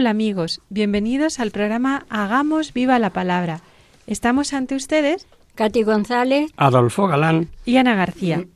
Hola 0.00 0.08
amigos, 0.08 0.62
bienvenidos 0.70 1.40
al 1.40 1.50
programa 1.50 2.06
Hagamos 2.08 2.72
viva 2.72 2.98
la 2.98 3.10
palabra. 3.10 3.60
Estamos 4.06 4.54
ante 4.54 4.74
ustedes 4.74 5.26
Katy 5.56 5.82
González, 5.82 6.50
Adolfo 6.56 7.06
Galán. 7.06 7.50
y 7.66 7.76
Ana 7.76 7.94
García. 7.96 8.46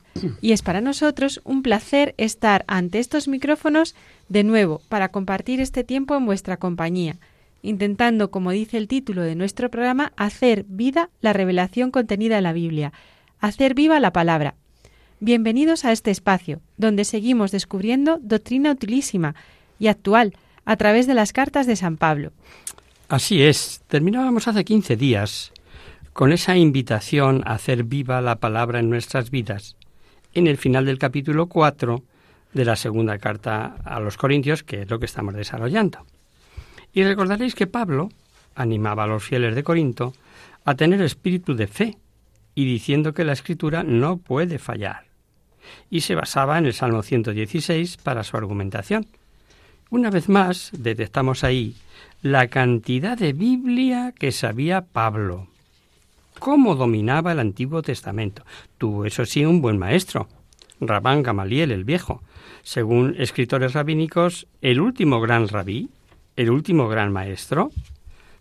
Y 0.41 0.53
es 0.53 0.63
para 0.63 0.81
nosotros 0.81 1.41
un 1.43 1.61
placer 1.61 2.15
estar 2.17 2.65
ante 2.67 2.97
estos 2.97 3.27
micrófonos 3.27 3.93
de 4.27 4.43
nuevo 4.43 4.81
para 4.89 5.09
compartir 5.09 5.61
este 5.61 5.83
tiempo 5.83 6.15
en 6.15 6.25
vuestra 6.25 6.57
compañía, 6.57 7.17
intentando, 7.61 8.31
como 8.31 8.49
dice 8.49 8.77
el 8.77 8.87
título 8.87 9.21
de 9.21 9.35
nuestro 9.35 9.69
programa, 9.69 10.13
hacer 10.17 10.65
vida 10.67 11.11
la 11.21 11.31
revelación 11.31 11.91
contenida 11.91 12.39
en 12.39 12.43
la 12.43 12.53
Biblia, 12.53 12.91
hacer 13.39 13.75
viva 13.75 13.99
la 13.99 14.11
palabra. 14.11 14.55
Bienvenidos 15.19 15.85
a 15.85 15.91
este 15.91 16.09
espacio, 16.09 16.61
donde 16.77 17.05
seguimos 17.05 17.51
descubriendo 17.51 18.17
doctrina 18.19 18.71
utilísima 18.71 19.35
y 19.77 19.89
actual 19.89 20.33
a 20.65 20.75
través 20.75 21.07
de 21.07 21.13
las 21.13 21.33
cartas 21.33 21.67
de 21.67 21.75
San 21.75 21.97
Pablo. 21.97 22.31
Así 23.07 23.43
es, 23.43 23.81
terminábamos 23.87 24.47
hace 24.47 24.65
15 24.65 24.95
días 24.95 25.53
con 26.13 26.31
esa 26.31 26.55
invitación 26.55 27.43
a 27.45 27.53
hacer 27.53 27.83
viva 27.83 28.21
la 28.21 28.37
palabra 28.37 28.79
en 28.79 28.89
nuestras 28.89 29.31
vidas, 29.31 29.75
en 30.33 30.47
el 30.47 30.57
final 30.57 30.85
del 30.85 30.97
capítulo 30.97 31.47
4 31.47 32.01
de 32.53 32.65
la 32.65 32.77
segunda 32.77 33.17
carta 33.19 33.75
a 33.83 33.99
los 33.99 34.15
Corintios, 34.15 34.63
que 34.63 34.83
es 34.83 34.89
lo 34.89 34.97
que 34.97 35.05
estamos 35.05 35.35
desarrollando. 35.35 36.05
Y 36.93 37.03
recordaréis 37.03 37.53
que 37.53 37.67
Pablo 37.67 38.09
animaba 38.55 39.03
a 39.03 39.07
los 39.07 39.23
fieles 39.23 39.55
de 39.55 39.63
Corinto 39.63 40.13
a 40.63 40.75
tener 40.75 41.01
espíritu 41.01 41.53
de 41.53 41.67
fe 41.67 41.97
y 42.55 42.63
diciendo 42.63 43.13
que 43.13 43.25
la 43.25 43.33
escritura 43.33 43.83
no 43.83 44.17
puede 44.17 44.57
fallar. 44.57 45.05
Y 45.89 46.01
se 46.01 46.15
basaba 46.15 46.57
en 46.57 46.65
el 46.65 46.73
Salmo 46.73 47.03
116 47.03 47.97
para 47.97 48.23
su 48.23 48.37
argumentación. 48.37 49.05
Una 49.91 50.09
vez 50.09 50.29
más, 50.29 50.71
detectamos 50.73 51.43
ahí 51.43 51.75
la 52.23 52.47
cantidad 52.47 53.15
de 53.15 53.33
Biblia 53.33 54.13
que 54.17 54.31
sabía 54.31 54.81
Pablo. 54.81 55.47
Cómo 56.39 56.75
dominaba 56.75 57.33
el 57.33 57.39
Antiguo 57.39 57.83
Testamento. 57.83 58.43
Tuvo, 58.79 59.05
eso 59.05 59.25
sí, 59.25 59.45
un 59.45 59.61
buen 59.61 59.77
maestro, 59.77 60.27
Rabán 60.81 61.21
Gamaliel 61.21 61.71
el 61.71 61.83
Viejo. 61.83 62.23
Según 62.63 63.15
escritores 63.19 63.73
rabínicos, 63.73 64.47
el 64.61 64.81
último 64.81 65.21
gran 65.21 65.47
rabí, 65.47 65.89
el 66.35 66.49
último 66.49 66.87
gran 66.87 67.13
maestro. 67.13 67.71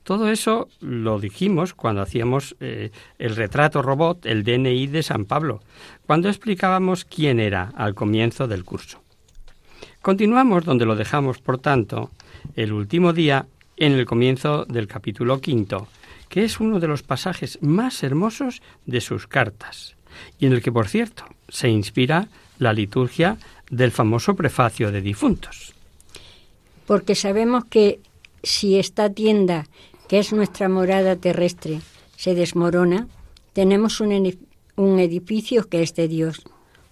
Todo 0.02 0.30
eso 0.30 0.68
lo 0.80 1.20
dijimos 1.20 1.74
cuando 1.74 2.00
hacíamos 2.00 2.56
eh, 2.60 2.90
el 3.18 3.36
retrato 3.36 3.82
robot, 3.82 4.24
el 4.24 4.44
DNI 4.44 4.86
de 4.86 5.02
San 5.02 5.26
Pablo, 5.26 5.60
cuando 6.06 6.30
explicábamos 6.30 7.04
quién 7.04 7.38
era 7.38 7.70
al 7.76 7.94
comienzo 7.94 8.48
del 8.48 8.64
curso. 8.64 9.03
Continuamos 10.04 10.66
donde 10.66 10.84
lo 10.84 10.96
dejamos, 10.96 11.38
por 11.38 11.56
tanto, 11.58 12.10
el 12.56 12.74
último 12.74 13.14
día 13.14 13.46
en 13.78 13.92
el 13.92 14.04
comienzo 14.04 14.66
del 14.66 14.86
capítulo 14.86 15.40
quinto, 15.40 15.88
que 16.28 16.44
es 16.44 16.60
uno 16.60 16.78
de 16.78 16.88
los 16.88 17.02
pasajes 17.02 17.58
más 17.62 18.02
hermosos 18.02 18.60
de 18.84 19.00
sus 19.00 19.26
cartas, 19.26 19.96
y 20.38 20.44
en 20.44 20.52
el 20.52 20.60
que, 20.60 20.70
por 20.70 20.88
cierto, 20.88 21.24
se 21.48 21.70
inspira 21.70 22.28
la 22.58 22.74
liturgia 22.74 23.38
del 23.70 23.92
famoso 23.92 24.36
prefacio 24.36 24.92
de 24.92 25.00
difuntos. 25.00 25.72
porque 26.86 27.14
sabemos 27.14 27.64
que 27.64 27.98
si 28.42 28.78
esta 28.78 29.08
tienda, 29.08 29.64
que 30.06 30.18
es 30.18 30.34
nuestra 30.34 30.68
morada 30.68 31.16
terrestre, 31.16 31.80
se 32.14 32.34
desmorona, 32.34 33.08
tenemos 33.54 34.02
un, 34.02 34.10
edi- 34.10 34.38
un 34.76 34.98
edificio 34.98 35.66
que 35.66 35.82
es 35.82 35.94
de 35.94 36.08
Dios, 36.08 36.42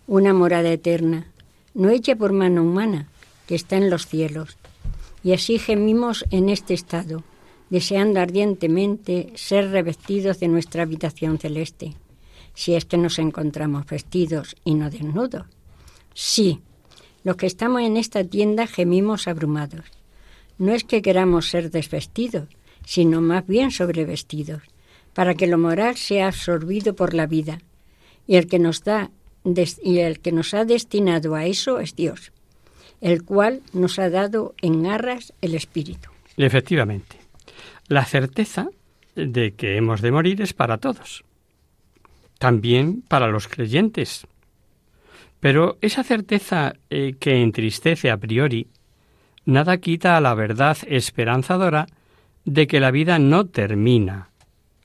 una 0.07 0.33
morada 0.33 0.71
eterna, 0.71 1.27
no 1.75 1.91
hecha 1.91 2.17
por 2.17 2.33
mano 2.33 2.63
humana, 2.63 3.09
que 3.47 3.55
está 3.55 3.77
en 3.77 3.91
los 3.91 4.07
cielos. 4.07 4.57
Y 5.25 5.33
así 5.33 5.59
gemimos 5.59 6.25
en 6.31 6.49
este 6.49 6.75
estado, 6.75 7.23
deseando 7.71 8.21
ardientemente 8.21 9.33
ser 9.35 9.71
revestidos 9.71 10.41
de 10.41 10.49
nuestra 10.49 10.83
habitación 10.83 11.39
celeste, 11.39 11.95
si 12.55 12.75
es 12.75 12.85
que 12.85 12.99
nos 12.99 13.19
encontramos 13.19 13.87
vestidos 13.87 14.57
y 14.65 14.75
no 14.75 14.91
desnudos. 14.91 15.47
Sí, 16.15 16.61
los 17.25 17.37
que 17.37 17.47
estamos 17.47 17.83
en 17.83 17.97
esta 17.97 18.25
tienda 18.25 18.67
gemimos 18.67 19.29
abrumados. 19.29 19.87
No 20.59 20.73
es 20.73 20.85
que 20.85 21.03
queramos 21.03 21.49
ser 21.49 21.71
desvestidos, 21.71 22.49
sino 22.85 23.21
más 23.21 23.47
bien 23.47 23.71
sobrevestidos, 23.71 24.63
para 25.15 25.35
que 25.35 25.47
lo 25.47 25.59
moral 25.59 25.97
sea 25.97 26.29
absorbido 26.29 26.95
por 26.95 27.15
la 27.15 27.27
vida. 27.27 27.61
Y 28.27 28.37
el 28.37 28.47
que 28.47 28.59
nos 28.59 28.85
da 28.85 29.11
y 29.45 29.99
el 29.99 30.21
que 30.21 30.33
nos 30.33 30.55
ha 30.55 30.65
destinado 30.65 31.35
a 31.35 31.47
eso 31.47 31.81
es 31.81 31.97
Dios, 31.97 32.33
el 33.01 33.25
cual 33.25 33.63
nos 33.73 33.99
ha 33.99 34.09
dado 34.09 34.55
en 34.63 34.87
arras 34.87 35.33
el 35.41 35.55
espíritu. 35.55 36.11
Efectivamente, 36.37 37.17
la 37.89 38.05
certeza 38.05 38.69
de 39.15 39.55
que 39.55 39.77
hemos 39.77 40.01
de 40.01 40.13
morir 40.13 40.41
es 40.41 40.55
para 40.55 40.79
todos, 40.79 41.25
también 42.39 43.03
para 43.03 43.29
los 43.29 43.49
creyentes. 43.49 44.27
Pero 45.41 45.77
esa 45.81 46.05
certeza 46.05 46.75
eh, 46.89 47.15
que 47.19 47.43
entristece 47.43 48.11
a 48.11 48.17
priori, 48.17 48.69
nada 49.45 49.79
quita 49.79 50.17
a 50.17 50.21
la 50.21 50.35
verdad 50.35 50.79
esperanzadora 50.87 51.87
de 52.45 52.67
que 52.67 52.81
la 52.81 52.91
vida 52.91 53.19
no 53.19 53.47
termina, 53.47 54.31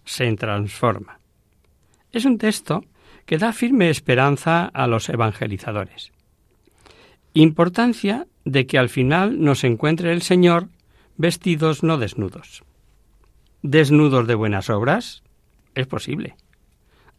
se 0.03 0.31
transforma. 0.35 1.19
Es 2.11 2.25
un 2.25 2.37
texto 2.37 2.83
que 3.27 3.37
da 3.37 3.51
firme 3.51 3.91
esperanza 3.91 4.65
a 4.65 4.87
los 4.87 5.09
evangelizadores. 5.09 6.11
Importancia 7.33 8.25
de 8.45 8.65
que 8.65 8.79
al 8.79 8.87
final 8.89 9.43
nos 9.43 9.65
encuentre 9.65 10.13
el 10.13 10.23
Señor 10.23 10.69
vestidos 11.17 11.83
no 11.83 11.97
desnudos. 11.97 12.63
¿Desnudos 13.61 14.27
de 14.27 14.35
buenas 14.35 14.69
obras? 14.69 15.23
Es 15.75 15.87
posible. 15.87 16.35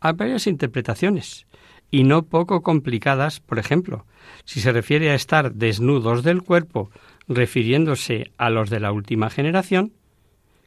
Hay 0.01 0.15
varias 0.15 0.47
interpretaciones, 0.47 1.47
y 1.91 2.05
no 2.05 2.23
poco 2.23 2.63
complicadas, 2.63 3.41
por 3.41 3.59
ejemplo, 3.59 4.07
si 4.45 4.61
se 4.61 4.73
refiere 4.73 5.11
a 5.11 5.15
estar 5.15 5.53
desnudos 5.53 6.23
del 6.23 6.43
cuerpo, 6.43 6.91
refiriéndose 7.29 8.33
a 8.39 8.49
los 8.49 8.71
de 8.71 8.81
la 8.81 8.93
última 8.93 9.29
generación, 9.29 9.93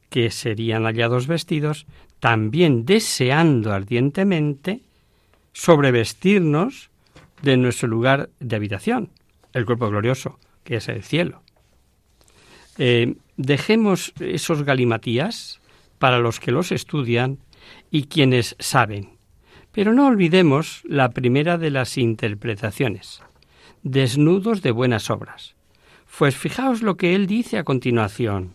que 0.09 0.29
serían 0.29 0.83
hallados 0.83 1.25
vestidos, 1.25 1.87
también 2.19 2.85
deseando 2.85 3.73
ardientemente 3.73 4.81
sobrevestirnos 5.53 6.89
de 7.41 7.57
nuestro 7.57 7.87
lugar 7.87 8.29
de 8.39 8.55
habitación, 8.55 9.09
el 9.53 9.65
cuerpo 9.65 9.89
glorioso, 9.89 10.39
que 10.63 10.77
es 10.77 10.87
el 10.87 11.03
cielo. 11.03 11.41
Eh, 12.77 13.15
dejemos 13.37 14.13
esos 14.19 14.63
galimatías 14.63 15.59
para 15.99 16.19
los 16.19 16.39
que 16.39 16.51
los 16.51 16.71
estudian 16.71 17.39
y 17.89 18.03
quienes 18.03 18.55
saben. 18.59 19.09
Pero 19.71 19.93
no 19.93 20.07
olvidemos 20.07 20.81
la 20.85 21.09
primera 21.09 21.57
de 21.57 21.69
las 21.69 21.97
interpretaciones, 21.97 23.21
desnudos 23.83 24.61
de 24.61 24.71
buenas 24.71 25.09
obras. 25.09 25.55
Pues 26.17 26.35
fijaos 26.35 26.81
lo 26.81 26.97
que 26.97 27.15
él 27.15 27.25
dice 27.25 27.57
a 27.57 27.63
continuación. 27.63 28.53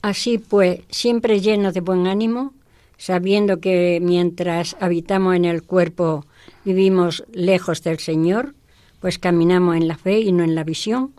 Así 0.00 0.38
pues, 0.38 0.80
siempre 0.90 1.40
llenos 1.40 1.74
de 1.74 1.80
buen 1.80 2.06
ánimo, 2.06 2.54
sabiendo 3.02 3.58
que 3.58 3.98
mientras 4.00 4.76
habitamos 4.78 5.34
en 5.34 5.44
el 5.44 5.64
cuerpo 5.64 6.24
vivimos 6.64 7.24
lejos 7.32 7.82
del 7.82 7.98
Señor, 7.98 8.54
pues 9.00 9.18
caminamos 9.18 9.74
en 9.74 9.88
la 9.88 9.98
fe 9.98 10.20
y 10.20 10.30
no 10.30 10.44
en 10.44 10.54
la 10.54 10.62
visión. 10.62 11.12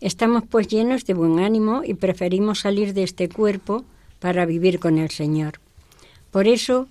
Estamos 0.00 0.44
pues 0.48 0.68
llenos 0.68 1.04
de 1.04 1.14
buen 1.14 1.40
ánimo 1.40 1.82
y 1.84 1.94
preferimos 1.94 2.60
salir 2.60 2.94
de 2.94 3.02
este 3.02 3.28
cuerpo 3.28 3.84
para 4.20 4.46
vivir 4.46 4.78
con 4.78 4.96
el 4.96 5.10
Señor. 5.10 5.54
Por 6.30 6.46
eso, 6.46 6.86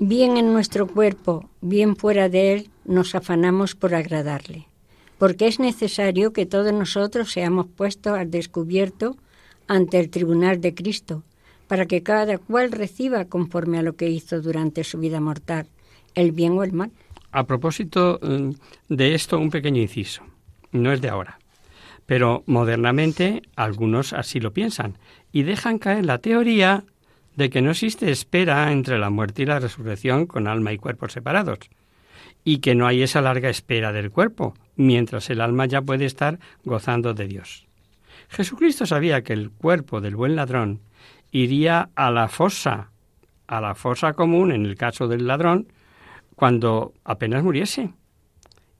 bien 0.00 0.36
en 0.36 0.52
nuestro 0.52 0.88
cuerpo, 0.88 1.48
bien 1.60 1.94
fuera 1.94 2.28
de 2.28 2.54
él, 2.54 2.70
nos 2.84 3.14
afanamos 3.14 3.76
por 3.76 3.94
agradarle, 3.94 4.66
porque 5.16 5.46
es 5.46 5.60
necesario 5.60 6.32
que 6.32 6.44
todos 6.44 6.72
nosotros 6.72 7.30
seamos 7.30 7.68
puestos 7.68 8.18
al 8.18 8.32
descubierto 8.32 9.16
ante 9.68 10.00
el 10.00 10.10
tribunal 10.10 10.60
de 10.60 10.74
Cristo, 10.74 11.22
para 11.68 11.86
que 11.86 12.02
cada 12.02 12.38
cual 12.38 12.72
reciba 12.72 13.26
conforme 13.26 13.78
a 13.78 13.82
lo 13.82 13.94
que 13.94 14.08
hizo 14.08 14.40
durante 14.40 14.82
su 14.82 14.98
vida 14.98 15.20
mortal, 15.20 15.66
el 16.14 16.32
bien 16.32 16.52
o 16.58 16.64
el 16.64 16.72
mal. 16.72 16.90
A 17.30 17.44
propósito 17.44 18.18
mm, 18.22 18.50
de 18.88 19.14
esto, 19.14 19.38
un 19.38 19.50
pequeño 19.50 19.80
inciso. 19.80 20.22
No 20.72 20.92
es 20.92 21.00
de 21.00 21.10
ahora. 21.10 21.38
Pero 22.06 22.42
modernamente 22.46 23.42
algunos 23.54 24.14
así 24.14 24.40
lo 24.40 24.52
piensan 24.52 24.96
y 25.30 25.42
dejan 25.42 25.78
caer 25.78 26.06
la 26.06 26.18
teoría 26.18 26.84
de 27.36 27.50
que 27.50 27.60
no 27.60 27.70
existe 27.70 28.10
espera 28.10 28.72
entre 28.72 28.98
la 28.98 29.10
muerte 29.10 29.42
y 29.42 29.46
la 29.46 29.60
resurrección 29.60 30.26
con 30.26 30.48
alma 30.48 30.72
y 30.72 30.78
cuerpo 30.78 31.08
separados, 31.08 31.58
y 32.44 32.58
que 32.58 32.74
no 32.74 32.86
hay 32.86 33.02
esa 33.02 33.20
larga 33.20 33.50
espera 33.50 33.92
del 33.92 34.10
cuerpo, 34.10 34.54
mientras 34.74 35.30
el 35.30 35.40
alma 35.40 35.66
ya 35.66 35.82
puede 35.82 36.06
estar 36.06 36.40
gozando 36.64 37.14
de 37.14 37.28
Dios. 37.28 37.66
Jesucristo 38.28 38.86
sabía 38.86 39.22
que 39.22 39.34
el 39.34 39.50
cuerpo 39.50 40.00
del 40.00 40.16
buen 40.16 40.34
ladrón 40.34 40.80
iría 41.30 41.90
a 41.94 42.10
la 42.10 42.28
fosa, 42.28 42.90
a 43.46 43.60
la 43.60 43.74
fosa 43.74 44.12
común 44.12 44.52
en 44.52 44.66
el 44.66 44.76
caso 44.76 45.08
del 45.08 45.26
ladrón, 45.26 45.68
cuando 46.34 46.94
apenas 47.04 47.42
muriese. 47.42 47.92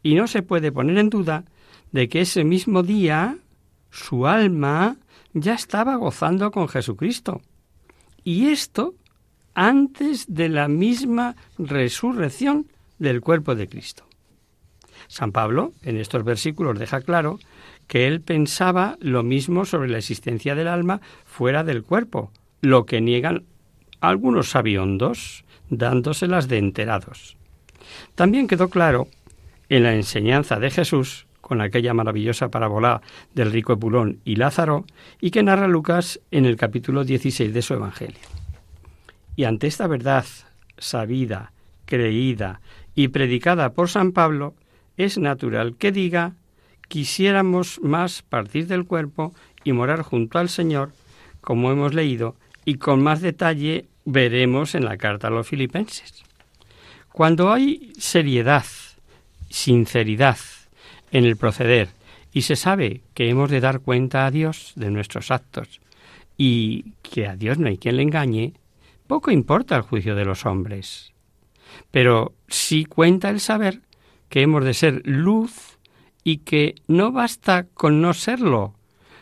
Y 0.03 0.15
no 0.15 0.27
se 0.27 0.43
puede 0.43 0.73
poner 0.73 0.99
en 0.99 1.11
duda 1.11 1.45
de 1.93 2.09
que 2.09 2.21
ese 2.21 2.45
mismo 2.45 2.83
día 2.83 3.37
su 3.91 4.27
alma 4.27 4.97
ya 5.33 5.55
estaba 5.55 5.97
gozando 5.97 6.51
con 6.51 6.69
Jesucristo. 6.69 7.41
Y 8.25 8.49
esto 8.49 8.95
antes 9.55 10.33
de 10.33 10.49
la 10.49 10.69
misma 10.69 11.35
resurrección 11.59 12.71
del 12.99 13.21
cuerpo 13.21 13.55
de 13.55 13.69
Cristo. 13.69 14.05
San 15.09 15.33
Pablo 15.33 15.73
en 15.83 15.97
estos 15.97 16.23
versículos 16.25 16.79
deja 16.79 17.01
claro 17.01 17.39
que 17.89 18.07
él 18.07 18.21
pensaba 18.21 18.97
lo 19.01 19.23
mismo 19.23 19.65
sobre 19.65 19.89
la 19.89 19.99
existencia 19.99 20.55
del 20.55 20.69
alma 20.69 21.01
fuera 21.25 21.65
del 21.65 21.83
cuerpo, 21.83 22.31
lo 22.61 22.87
que 22.87 23.01
niegan 23.01 23.45
algunos 24.01 24.51
sabiondos, 24.51 25.45
dándoselas 25.71 26.49
de 26.49 26.59
enterados. 26.59 27.37
También 28.15 28.47
quedó 28.47 28.69
claro 28.69 29.09
en 29.69 29.83
la 29.83 29.95
enseñanza 29.95 30.59
de 30.59 30.71
Jesús 30.71 31.27
con 31.41 31.61
aquella 31.63 31.95
maravillosa 31.95 32.51
parábola 32.51 33.01
del 33.35 33.51
rico 33.51 33.73
Epulón 33.73 34.21
y 34.25 34.37
Lázaro, 34.37 34.85
y 35.19 35.31
que 35.31 35.43
narra 35.43 35.67
Lucas 35.67 36.21
en 36.31 36.45
el 36.45 36.57
capítulo 36.57 37.05
16 37.05 37.55
de 37.55 37.63
su 37.63 37.73
Evangelio. 37.73 38.21
Y 39.35 39.45
ante 39.45 39.67
esta 39.67 39.87
verdad 39.87 40.27
sabida, 40.77 41.53
creída 41.87 42.61
y 42.95 43.09
predicada 43.09 43.73
por 43.73 43.89
San 43.89 44.13
Pablo, 44.13 44.55
es 44.99 45.17
natural 45.17 45.77
que 45.77 45.91
diga 45.91 46.35
quisiéramos 46.89 47.81
más 47.83 48.23
partir 48.23 48.67
del 48.67 48.85
cuerpo 48.85 49.33
y 49.65 49.73
morar 49.73 50.03
junto 50.03 50.39
al 50.39 50.49
Señor, 50.49 50.93
como 51.41 51.71
hemos 51.71 51.95
leído, 51.95 52.37
y 52.69 52.75
con 52.75 53.03
más 53.03 53.23
detalle 53.23 53.87
veremos 54.05 54.75
en 54.75 54.85
la 54.85 54.99
carta 54.99 55.29
a 55.29 55.31
los 55.31 55.49
filipenses. 55.49 56.23
Cuando 57.11 57.51
hay 57.51 57.95
seriedad, 57.97 58.67
sinceridad, 59.49 60.37
en 61.11 61.25
el 61.25 61.39
proceder 61.39 61.89
y 62.31 62.43
se 62.43 62.57
sabe 62.57 63.01
que 63.15 63.31
hemos 63.31 63.51
de 63.51 63.61
dar 63.61 63.81
cuenta 63.81 64.27
a 64.27 64.31
Dios 64.31 64.73
de 64.77 64.91
nuestros 64.91 65.31
actos 65.31 65.81
y 66.37 66.93
que 67.01 67.27
a 67.27 67.37
Dios 67.37 67.57
no 67.59 67.69
hay 67.69 67.79
quien 67.79 67.97
le 67.97 68.03
engañe, 68.03 68.53
poco 69.07 69.31
importa 69.31 69.75
el 69.75 69.83
juicio 69.83 70.15
de 70.15 70.27
los 70.27 70.45
hombres. 70.45 71.15
Pero 71.91 72.35
sí 72.49 72.85
cuenta 72.85 73.31
el 73.31 73.41
saber 73.41 73.81
que 74.29 74.43
hemos 74.43 74.63
de 74.63 74.75
ser 74.75 75.01
luz 75.07 75.79
y 76.23 76.39
que 76.39 76.75
no 76.87 77.13
basta 77.13 77.65
con 77.73 78.03
no 78.03 78.13
serlo, 78.13 78.75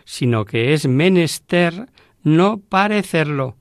sino 0.04 0.44
que 0.44 0.74
es 0.74 0.88
menester 0.88 1.86
no 2.26 2.58
parecerlo. 2.58 3.54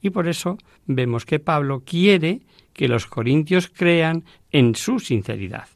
Y 0.00 0.10
por 0.10 0.28
eso 0.28 0.56
vemos 0.86 1.26
que 1.26 1.40
Pablo 1.40 1.82
quiere 1.84 2.42
que 2.72 2.86
los 2.86 3.08
corintios 3.08 3.68
crean 3.68 4.22
en 4.52 4.76
su 4.76 5.00
sinceridad. 5.00 5.66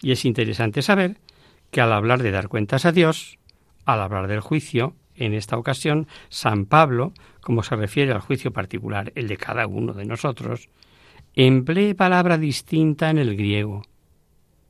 Y 0.00 0.12
es 0.12 0.24
interesante 0.24 0.82
saber 0.82 1.18
que 1.72 1.80
al 1.80 1.92
hablar 1.92 2.22
de 2.22 2.30
dar 2.30 2.46
cuentas 2.46 2.84
a 2.86 2.92
Dios, 2.92 3.40
al 3.84 4.00
hablar 4.00 4.28
del 4.28 4.38
juicio, 4.38 4.94
en 5.16 5.34
esta 5.34 5.58
ocasión, 5.58 6.06
San 6.28 6.64
Pablo, 6.64 7.12
como 7.40 7.64
se 7.64 7.74
refiere 7.74 8.12
al 8.12 8.20
juicio 8.20 8.52
particular, 8.52 9.12
el 9.16 9.26
de 9.26 9.36
cada 9.36 9.66
uno 9.66 9.94
de 9.94 10.04
nosotros, 10.04 10.68
emplea 11.34 11.96
palabra 11.96 12.38
distinta 12.38 13.10
en 13.10 13.18
el 13.18 13.36
griego. 13.36 13.82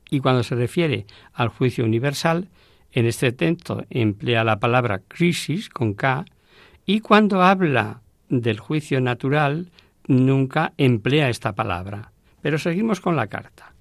Y 0.09 0.21
cuando 0.21 0.41
se 0.41 0.55
refiere 0.55 1.05
al 1.33 1.49
juicio 1.49 1.85
universal, 1.85 2.49
en 2.91 3.05
este 3.05 3.31
texto 3.31 3.85
emplea 3.91 4.43
la 4.43 4.59
palabra 4.59 5.03
crisis 5.07 5.69
con 5.69 5.93
K, 5.93 6.25
y 6.85 6.99
cuando 6.99 7.41
habla 7.41 8.01
del 8.29 8.59
juicio 8.59 8.99
natural, 9.01 9.67
nunca 10.07 10.73
emplea 10.77 11.29
esta 11.29 11.53
palabra. 11.53 12.11
Pero 12.41 12.57
seguimos 12.57 12.99
con 12.99 13.15
la 13.15 13.27
carta. 13.27 13.71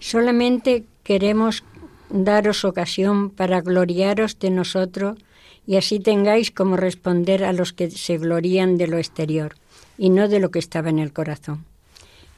Solamente 0.00 0.84
queremos 1.04 1.62
daros 2.10 2.64
ocasión 2.64 3.30
para 3.30 3.60
gloriaros 3.60 4.38
de 4.38 4.50
nosotros 4.50 5.18
y 5.66 5.76
así 5.76 6.00
tengáis 6.00 6.50
como 6.50 6.76
responder 6.76 7.44
a 7.44 7.52
los 7.52 7.72
que 7.72 7.90
se 7.90 8.18
glorían 8.18 8.76
de 8.76 8.86
lo 8.86 8.98
exterior 8.98 9.56
y 9.98 10.10
no 10.10 10.28
de 10.28 10.40
lo 10.40 10.50
que 10.50 10.58
estaba 10.58 10.90
en 10.90 10.98
el 10.98 11.12
corazón. 11.12 11.64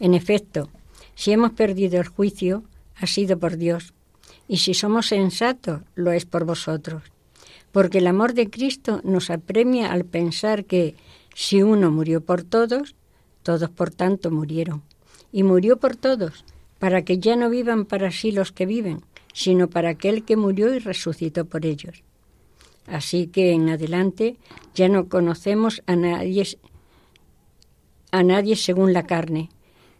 En 0.00 0.14
efecto, 0.14 0.68
si 1.14 1.32
hemos 1.32 1.52
perdido 1.52 2.00
el 2.00 2.08
juicio, 2.08 2.62
ha 2.96 3.06
sido 3.06 3.38
por 3.38 3.56
Dios, 3.56 3.92
y 4.46 4.58
si 4.58 4.72
somos 4.74 5.08
sensatos, 5.08 5.82
lo 5.94 6.12
es 6.12 6.24
por 6.24 6.44
vosotros, 6.44 7.02
porque 7.72 7.98
el 7.98 8.06
amor 8.06 8.34
de 8.34 8.50
Cristo 8.50 9.00
nos 9.04 9.30
apremia 9.30 9.92
al 9.92 10.04
pensar 10.04 10.64
que 10.64 10.94
si 11.34 11.62
uno 11.62 11.90
murió 11.90 12.20
por 12.20 12.42
todos, 12.42 12.94
todos 13.42 13.70
por 13.70 13.90
tanto 13.90 14.30
murieron, 14.30 14.82
y 15.32 15.42
murió 15.42 15.76
por 15.76 15.96
todos, 15.96 16.44
para 16.78 17.02
que 17.02 17.18
ya 17.18 17.36
no 17.36 17.50
vivan 17.50 17.84
para 17.84 18.10
sí 18.10 18.32
los 18.32 18.52
que 18.52 18.66
viven, 18.66 19.02
sino 19.32 19.68
para 19.68 19.90
aquel 19.90 20.24
que 20.24 20.36
murió 20.36 20.74
y 20.74 20.78
resucitó 20.78 21.44
por 21.44 21.66
ellos. 21.66 22.02
Así 22.86 23.26
que 23.26 23.52
en 23.52 23.68
adelante 23.68 24.36
ya 24.74 24.88
no 24.88 25.08
conocemos 25.08 25.82
a 25.86 25.96
nadie, 25.96 26.46
a 28.10 28.22
nadie 28.22 28.56
según 28.56 28.92
la 28.92 29.06
carne, 29.06 29.50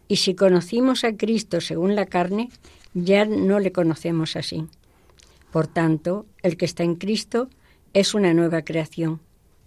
y 0.07 0.17
si 0.17 0.33
conocimos 0.33 1.03
a 1.03 1.15
Cristo 1.15 1.61
según 1.61 1.95
la 1.95 2.07
carne, 2.07 2.49
ya 2.93 3.25
no 3.25 3.59
le 3.59 3.71
conocemos 3.71 4.35
así. 4.35 4.65
Por 5.51 5.67
tanto, 5.67 6.25
el 6.41 6.57
que 6.57 6.65
está 6.65 6.83
en 6.83 6.95
Cristo 6.95 7.49
es 7.93 8.13
una 8.13 8.33
nueva 8.33 8.61
creación. 8.63 9.19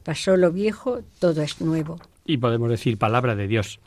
Pasó 0.04 0.36
lo 0.36 0.52
viejo, 0.52 1.00
todo 1.18 1.42
es 1.42 1.60
nuevo. 1.60 2.00
Y 2.24 2.36
podemos 2.38 2.70
decir 2.70 2.98
palabra 2.98 3.34
de 3.34 3.46
Dios. 3.46 3.80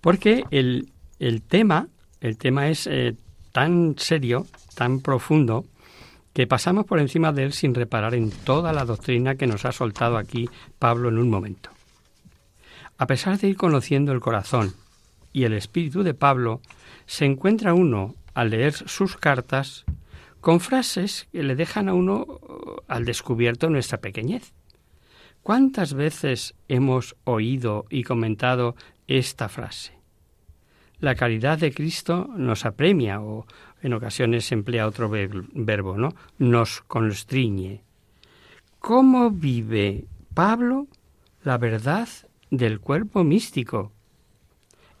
Porque 0.00 0.44
el, 0.50 0.90
el 1.18 1.42
tema 1.42 1.88
el 2.20 2.36
tema 2.36 2.68
es 2.68 2.86
eh, 2.86 3.16
tan 3.52 3.96
serio, 3.98 4.46
tan 4.74 5.00
profundo, 5.00 5.64
que 6.32 6.46
pasamos 6.46 6.86
por 6.86 7.00
encima 7.00 7.32
de 7.32 7.44
él 7.44 7.52
sin 7.52 7.74
reparar 7.74 8.14
en 8.14 8.30
toda 8.30 8.72
la 8.72 8.84
doctrina 8.84 9.34
que 9.34 9.46
nos 9.46 9.64
ha 9.64 9.72
soltado 9.72 10.16
aquí 10.16 10.48
Pablo 10.78 11.08
en 11.08 11.18
un 11.18 11.30
momento. 11.30 11.70
A 12.98 13.06
pesar 13.06 13.38
de 13.38 13.48
ir 13.48 13.56
conociendo 13.56 14.12
el 14.12 14.20
corazón 14.20 14.74
y 15.32 15.44
el 15.44 15.54
espíritu 15.54 16.02
de 16.02 16.14
Pablo, 16.14 16.60
se 17.06 17.24
encuentra 17.24 17.74
uno, 17.74 18.14
al 18.34 18.50
leer 18.50 18.74
sus 18.74 19.16
cartas, 19.16 19.84
con 20.40 20.60
frases 20.60 21.28
que 21.32 21.42
le 21.42 21.54
dejan 21.54 21.88
a 21.88 21.94
uno 21.94 22.26
uh, 22.26 22.76
al 22.88 23.04
descubierto 23.04 23.70
nuestra 23.70 23.98
pequeñez. 23.98 24.52
¿Cuántas 25.42 25.94
veces 25.94 26.54
hemos 26.68 27.16
oído 27.24 27.86
y 27.88 28.04
comentado 28.04 28.74
esta 29.06 29.48
frase? 29.48 30.00
la 31.00 31.14
caridad 31.14 31.58
de 31.58 31.72
Cristo 31.72 32.28
nos 32.36 32.64
apremia 32.64 33.20
o 33.20 33.46
en 33.82 33.94
ocasiones 33.94 34.52
emplea 34.52 34.86
otro 34.86 35.10
verbo, 35.10 35.96
¿no? 35.96 36.14
Nos 36.38 36.82
constriñe. 36.82 37.82
¿Cómo 38.78 39.30
vive 39.30 40.04
Pablo 40.34 40.86
la 41.42 41.56
verdad 41.56 42.08
del 42.50 42.80
cuerpo 42.80 43.24
místico 43.24 43.92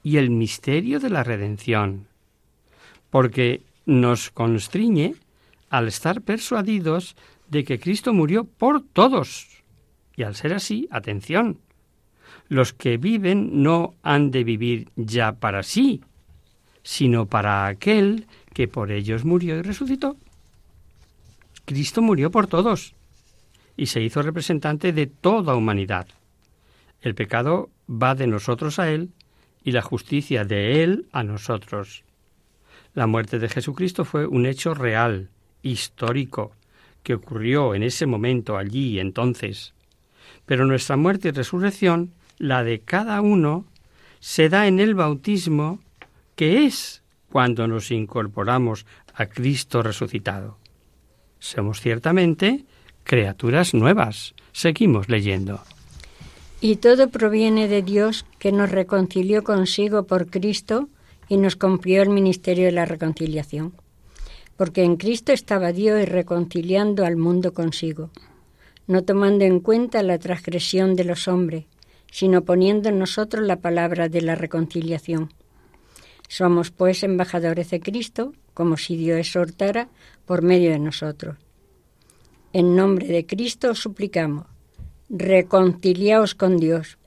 y 0.02 0.16
el 0.16 0.30
misterio 0.30 1.00
de 1.00 1.10
la 1.10 1.22
redención? 1.22 2.06
Porque 3.10 3.62
nos 3.84 4.30
constriñe 4.30 5.16
al 5.70 5.88
estar 5.88 6.20
persuadidos 6.20 7.16
de 7.48 7.64
que 7.64 7.80
Cristo 7.80 8.12
murió 8.12 8.44
por 8.44 8.82
todos. 8.82 9.48
Y 10.16 10.24
al 10.24 10.34
ser 10.34 10.52
así, 10.52 10.88
atención, 10.90 11.58
los 12.48 12.72
que 12.72 12.96
viven 12.98 13.62
no 13.62 13.94
han 14.02 14.30
de 14.30 14.44
vivir 14.44 14.88
ya 14.96 15.32
para 15.32 15.62
sí, 15.62 16.02
sino 16.82 17.26
para 17.26 17.66
aquel 17.66 18.26
que 18.52 18.68
por 18.68 18.90
ellos 18.90 19.24
murió 19.24 19.56
y 19.56 19.62
resucitó. 19.62 20.16
Cristo 21.64 22.02
murió 22.02 22.30
por 22.30 22.48
todos 22.48 22.94
y 23.76 23.86
se 23.86 24.02
hizo 24.02 24.22
representante 24.22 24.92
de 24.92 25.06
toda 25.06 25.54
humanidad. 25.54 26.08
El 27.00 27.14
pecado 27.14 27.70
va 27.88 28.14
de 28.14 28.26
nosotros 28.26 28.78
a 28.78 28.90
Él 28.90 29.10
y 29.62 29.72
la 29.72 29.82
justicia 29.82 30.44
de 30.44 30.82
Él 30.82 31.06
a 31.12 31.22
nosotros. 31.22 32.02
La 32.94 33.06
muerte 33.06 33.38
de 33.38 33.48
Jesucristo 33.48 34.04
fue 34.04 34.26
un 34.26 34.46
hecho 34.46 34.74
real, 34.74 35.30
histórico, 35.62 36.52
que 37.02 37.14
ocurrió 37.14 37.74
en 37.74 37.82
ese 37.82 38.06
momento, 38.06 38.56
allí, 38.56 39.00
entonces. 39.00 39.74
Pero 40.46 40.66
nuestra 40.66 40.96
muerte 40.96 41.28
y 41.28 41.30
resurrección, 41.32 42.12
la 42.38 42.62
de 42.64 42.80
cada 42.80 43.20
uno, 43.20 43.66
se 44.20 44.48
da 44.48 44.66
en 44.66 44.80
el 44.80 44.94
bautismo, 44.94 45.80
que 46.36 46.66
es 46.66 47.02
cuando 47.30 47.66
nos 47.66 47.90
incorporamos 47.90 48.86
a 49.14 49.26
Cristo 49.26 49.82
resucitado. 49.82 50.58
Somos 51.38 51.80
ciertamente 51.80 52.64
criaturas 53.04 53.74
nuevas. 53.74 54.34
Seguimos 54.52 55.08
leyendo. 55.08 55.60
Y 56.60 56.76
todo 56.76 57.08
proviene 57.08 57.68
de 57.68 57.82
Dios 57.82 58.26
que 58.38 58.52
nos 58.52 58.70
reconcilió 58.70 59.42
consigo 59.42 60.04
por 60.04 60.28
Cristo 60.28 60.88
y 61.28 61.38
nos 61.38 61.56
confió 61.56 62.02
el 62.02 62.10
ministerio 62.10 62.66
de 62.66 62.72
la 62.72 62.84
reconciliación. 62.84 63.72
Porque 64.60 64.82
en 64.82 64.96
Cristo 64.96 65.32
estaba 65.32 65.72
Dios 65.72 66.06
reconciliando 66.06 67.06
al 67.06 67.16
mundo 67.16 67.54
consigo, 67.54 68.10
no 68.86 69.02
tomando 69.04 69.46
en 69.46 69.60
cuenta 69.60 70.02
la 70.02 70.18
transgresión 70.18 70.96
de 70.96 71.04
los 71.04 71.28
hombres, 71.28 71.64
sino 72.12 72.44
poniendo 72.44 72.90
en 72.90 72.98
nosotros 72.98 73.46
la 73.46 73.56
palabra 73.56 74.10
de 74.10 74.20
la 74.20 74.34
reconciliación. 74.34 75.32
Somos 76.28 76.70
pues 76.72 77.02
embajadores 77.04 77.70
de 77.70 77.80
Cristo, 77.80 78.34
como 78.52 78.76
si 78.76 78.96
Dios 78.96 79.20
exhortara 79.20 79.88
por 80.26 80.42
medio 80.42 80.72
de 80.72 80.78
nosotros. 80.78 81.38
En 82.52 82.76
nombre 82.76 83.06
de 83.06 83.24
Cristo 83.24 83.70
os 83.70 83.78
suplicamos, 83.78 84.44
reconciliaos 85.08 86.34
con 86.34 86.58
Dios. 86.58 86.98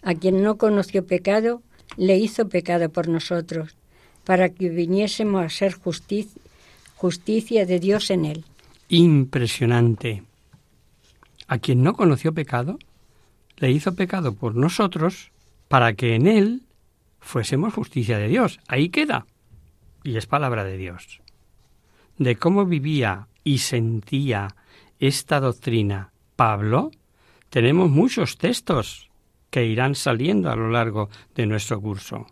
A 0.00 0.14
quien 0.14 0.42
no 0.42 0.56
conoció 0.56 1.04
pecado, 1.04 1.60
le 1.98 2.16
hizo 2.16 2.48
pecado 2.48 2.88
por 2.88 3.06
nosotros, 3.06 3.76
para 4.24 4.48
que 4.48 4.70
viniésemos 4.70 5.44
a 5.44 5.50
ser 5.50 5.74
justicia, 5.74 6.40
justicia 7.00 7.64
de 7.64 7.80
Dios 7.80 8.10
en 8.10 8.26
él. 8.26 8.44
Impresionante. 8.90 10.22
A 11.48 11.56
quien 11.56 11.82
no 11.82 11.94
conoció 11.94 12.34
pecado, 12.34 12.78
le 13.56 13.70
hizo 13.70 13.94
pecado 13.94 14.34
por 14.34 14.54
nosotros, 14.54 15.32
para 15.68 15.94
que 15.94 16.14
en 16.14 16.26
él 16.26 16.60
fuésemos 17.18 17.72
justicia 17.72 18.18
de 18.18 18.28
Dios. 18.28 18.60
Ahí 18.68 18.90
queda. 18.90 19.24
Y 20.04 20.18
es 20.18 20.26
palabra 20.26 20.62
de 20.64 20.76
Dios. 20.76 21.22
De 22.18 22.36
cómo 22.36 22.66
vivía 22.66 23.28
y 23.44 23.58
sentía 23.58 24.54
esta 24.98 25.40
doctrina 25.40 26.12
Pablo, 26.36 26.90
tenemos 27.48 27.88
muchos 27.88 28.36
textos 28.36 29.08
que 29.48 29.64
irán 29.64 29.94
saliendo 29.94 30.50
a 30.50 30.56
lo 30.56 30.68
largo 30.68 31.08
de 31.34 31.46
nuestro 31.46 31.80
curso. 31.80 32.26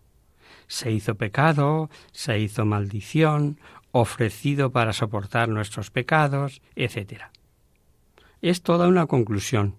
Se 0.66 0.92
hizo 0.92 1.14
pecado, 1.14 1.88
se 2.12 2.38
hizo 2.38 2.66
maldición, 2.66 3.58
ofrecido 3.92 4.70
para 4.70 4.92
soportar 4.92 5.48
nuestros 5.48 5.90
pecados, 5.90 6.62
etc. 6.76 7.24
Es 8.42 8.62
toda 8.62 8.88
una 8.88 9.06
conclusión. 9.06 9.76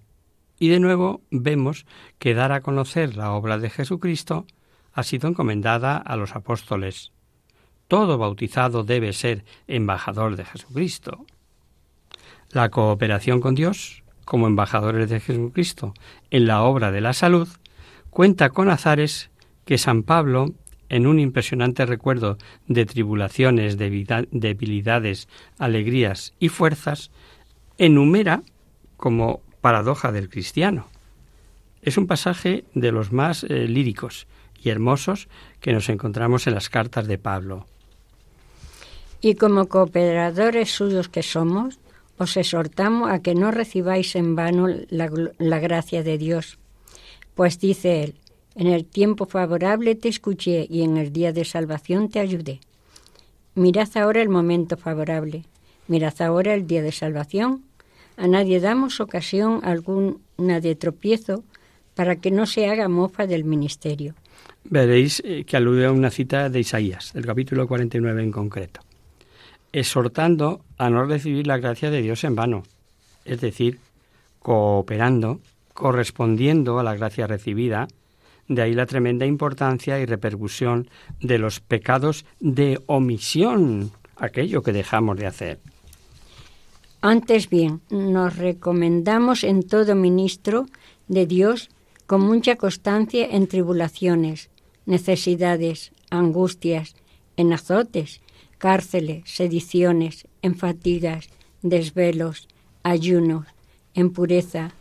Y 0.60 0.70
de 0.70 0.80
nuevo 0.80 1.22
vemos 1.32 1.86
que 2.18 2.34
dar 2.34 2.52
a 2.52 2.62
conocer 2.62 3.16
la 3.16 3.32
obra 3.32 3.58
de 3.58 3.70
Jesucristo 3.70 4.46
ha 4.94 5.04
sido 5.04 5.30
encomendada 5.30 5.98
a 5.98 6.16
los 6.16 6.36
apóstoles. 6.36 7.12
Todo 7.88 8.18
bautizado 8.18 8.84
debe 8.84 9.14
ser 9.14 9.46
embajador 9.68 10.36
de 10.36 10.46
Jesucristo. 10.46 11.26
La 12.52 12.70
cooperación 12.70 13.42
con 13.42 13.56
Dios, 13.56 14.04
como 14.26 14.48
embajadores 14.48 15.10
de 15.10 15.20
Jesucristo 15.20 15.94
en 16.30 16.46
la 16.46 16.62
obra 16.64 16.92
de 16.92 17.02
la 17.02 17.14
salud, 17.14 17.48
cuenta 18.10 18.50
con 18.50 18.70
azares 18.70 19.32
que 19.66 19.78
San 19.78 20.04
Pablo, 20.04 20.54
en 20.90 21.08
un 21.08 21.20
impresionante 21.20 21.86
recuerdo 21.86 22.38
de 22.68 22.86
tribulaciones, 22.86 23.78
debilidades, 23.78 25.28
alegrías 25.58 26.34
y 26.40 26.50
fuerzas, 26.50 27.12
enumera 27.78 28.44
como 28.98 29.42
paradoja 29.62 30.12
del 30.12 30.30
cristiano. 30.30 30.88
Es 31.82 31.98
un 31.98 32.08
pasaje 32.08 32.66
de 32.74 32.92
los 32.92 33.12
más 33.12 33.44
eh, 33.44 33.68
líricos 33.68 34.28
y 34.62 34.70
hermosos 34.70 35.30
que 35.62 35.72
nos 35.72 35.88
encontramos 35.90 36.48
en 36.48 36.56
las 36.56 36.70
cartas 36.70 37.08
de 37.08 37.18
Pablo. 37.18 37.66
Y 39.22 39.36
como 39.36 39.68
cooperadores 39.68 40.72
suyos 40.72 41.10
que 41.10 41.24
somos, 41.24 41.80
os 42.18 42.36
exhortamos 42.36 43.10
a 43.12 43.20
que 43.20 43.36
no 43.36 43.52
recibáis 43.52 44.16
en 44.16 44.36
vano 44.36 44.68
la, 44.90 45.10
la 45.38 45.60
gracia 45.60 46.04
de 46.04 46.18
Dios. 46.18 46.58
Pues 47.36 47.60
dice 47.60 48.04
él, 48.04 48.16
en 48.60 48.68
el 48.68 48.84
tiempo 48.84 49.26
favorable 49.26 49.96
te 49.96 50.10
escuché 50.10 50.68
y 50.70 50.84
en 50.84 50.98
el 50.98 51.14
día 51.14 51.32
de 51.32 51.46
salvación 51.46 52.10
te 52.10 52.20
ayudé. 52.20 52.60
Mirad 53.56 53.90
ahora 53.96 54.22
el 54.22 54.28
momento 54.28 54.76
favorable, 54.76 55.46
mirad 55.88 56.22
ahora 56.22 56.54
el 56.54 56.68
día 56.68 56.84
de 56.84 56.92
salvación. 56.92 57.64
A 58.18 58.28
nadie 58.28 58.60
damos 58.60 59.00
ocasión 59.00 59.62
alguna 59.64 60.60
de 60.60 60.76
tropiezo 60.76 61.46
para 61.96 62.18
que 62.18 62.32
no 62.32 62.46
se 62.46 62.70
haga 62.70 62.90
mofa 62.90 63.28
del 63.28 63.46
ministerio. 63.46 64.14
Veréis 64.66 65.22
eh, 65.24 65.46
que 65.46 65.56
alude 65.56 65.86
a 65.86 65.92
una 65.94 66.12
cita 66.12 66.50
de 66.50 66.60
Isaías, 66.60 67.14
del 67.14 67.26
capítulo 67.26 67.66
49 67.66 68.22
en 68.22 68.32
concreto 68.32 68.82
exhortando 69.72 70.62
a 70.78 70.90
no 70.90 71.06
recibir 71.06 71.48
la 71.48 71.58
gracia 71.58 71.92
de 71.92 72.02
Dios 72.02 72.24
en 72.24 72.36
vano, 72.36 72.64
es 73.26 73.42
decir, 73.42 73.80
cooperando, 74.40 75.40
correspondiendo 75.74 76.80
a 76.80 76.84
la 76.84 76.96
gracia 76.96 77.28
recibida, 77.28 77.88
de 78.50 78.64
ahí 78.64 78.74
la 78.74 78.88
tremenda 78.88 79.26
importancia 79.26 80.00
y 80.00 80.06
repercusión 80.06 80.90
de 81.22 81.38
los 81.38 81.62
pecados 81.62 82.26
de 82.40 82.82
omisión, 82.88 83.92
aquello 84.18 84.64
que 84.64 84.74
dejamos 84.74 85.18
de 85.18 85.28
hacer. 85.28 85.60
Antes 87.00 87.50
bien, 87.50 87.80
nos 87.90 88.36
recomendamos 88.36 89.46
en 89.46 89.64
todo 89.64 89.96
ministro 89.96 90.66
de 91.08 91.26
Dios 91.26 91.70
con 92.08 92.22
mucha 92.22 92.56
constancia 92.58 93.26
en 93.32 93.48
tribulaciones, 93.48 94.50
necesidades, 94.86 95.92
angustias, 96.10 96.96
en 97.38 97.54
azotes, 97.54 98.20
cárceles, 98.58 99.24
sediciones, 99.26 100.28
en 100.42 100.56
fatigas, 100.56 101.30
desvelos, 101.62 102.48
ayunos, 102.84 103.46
en 103.94 104.12
pureza, 104.12 104.72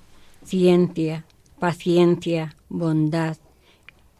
ciencia, 0.44 1.25
paciencia, 1.60 2.56
bondad, 2.68 3.37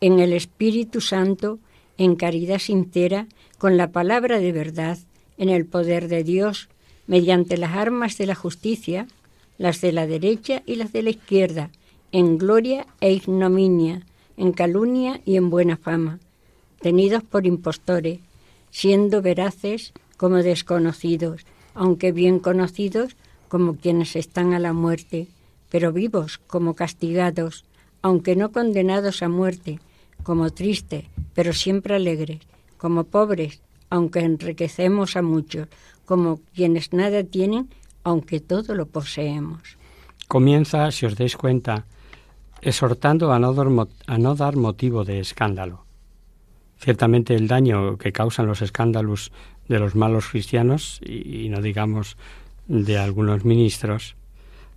en 0.01 0.21
el 0.21 0.33
Espíritu 0.33 1.01
Santo, 1.01 1.59
en 1.97 2.17
caridad 2.17 2.59
sincera, 2.59 3.27
con 3.59 3.77
la 3.77 3.91
palabra 3.91 4.39
de 4.39 4.53
verdad, 4.53 4.99
en 5.37 5.49
el 5.49 5.67
poder 5.67 6.09
de 6.09 6.25
Dios, 6.25 6.69
mediante 7.07 7.57
las 7.57 7.73
armas 7.73 8.19
de 8.19 8.27
la 8.27 8.35
justicia, 8.35 9.09
las 9.57 9.81
de 9.81 9.93
la 9.93 10.07
derecha 10.07 10.63
y 10.67 10.77
las 10.77 10.93
de 10.93 11.03
la 11.03 11.11
izquierda, 11.11 11.71
en 12.13 12.39
gloria 12.39 12.87
e 13.01 13.13
ignominia, 13.13 14.07
en 14.37 14.53
calumnia 14.53 15.21
y 15.25 15.37
en 15.37 15.51
buena 15.51 15.77
fama, 15.77 16.21
tenidos 16.81 17.25
por 17.25 17.47
impostores, 17.47 18.21
siendo 18.71 19.21
veraces 19.21 19.93
como 20.17 20.37
desconocidos, 20.37 21.45
aunque 21.75 22.13
bien 22.13 22.39
conocidos 22.39 23.17
como 23.49 23.77
quienes 23.77 24.15
están 24.15 24.53
a 24.53 24.59
la 24.59 24.73
muerte, 24.73 25.27
pero 25.71 25.93
vivos 25.93 26.39
como 26.39 26.75
castigados, 26.75 27.65
aunque 28.03 28.37
no 28.37 28.53
condenados 28.53 29.23
a 29.23 29.29
muerte, 29.29 29.81
como 30.29 30.51
tristes, 30.51 31.07
pero 31.33 31.55
siempre 31.55 31.95
alegres, 31.95 32.41
como 32.77 33.05
pobres, 33.05 33.63
aunque 33.89 34.21
enriquecemos 34.21 35.17
a 35.17 35.23
muchos, 35.23 35.69
como 36.05 36.41
quienes 36.55 36.93
nada 36.93 37.25
tienen, 37.25 37.71
aunque 38.05 38.39
todo 38.39 38.75
lo 38.75 38.85
poseemos. 38.85 39.79
Comienza, 40.29 40.91
si 40.93 41.07
os 41.07 41.17
dais 41.17 41.35
cuenta, 41.35 41.87
exhortando 42.61 43.33
a 43.33 43.39
no, 43.39 43.57
a 44.07 44.19
no 44.19 44.35
dar 44.35 44.57
motivo 44.57 45.03
de 45.03 45.21
escándalo. 45.21 45.87
Ciertamente 46.77 47.35
el 47.35 47.49
daño 47.49 47.97
que 47.97 48.13
causan 48.13 48.49
los 48.49 48.61
escándalos 48.61 49.33
de 49.67 49.79
los 49.79 49.95
malos 49.95 50.29
cristianos, 50.29 51.01
y, 51.01 51.49
no 51.49 51.63
digamos 51.63 52.19
de 52.67 52.99
algunos 52.99 53.47
ministros, 53.47 54.15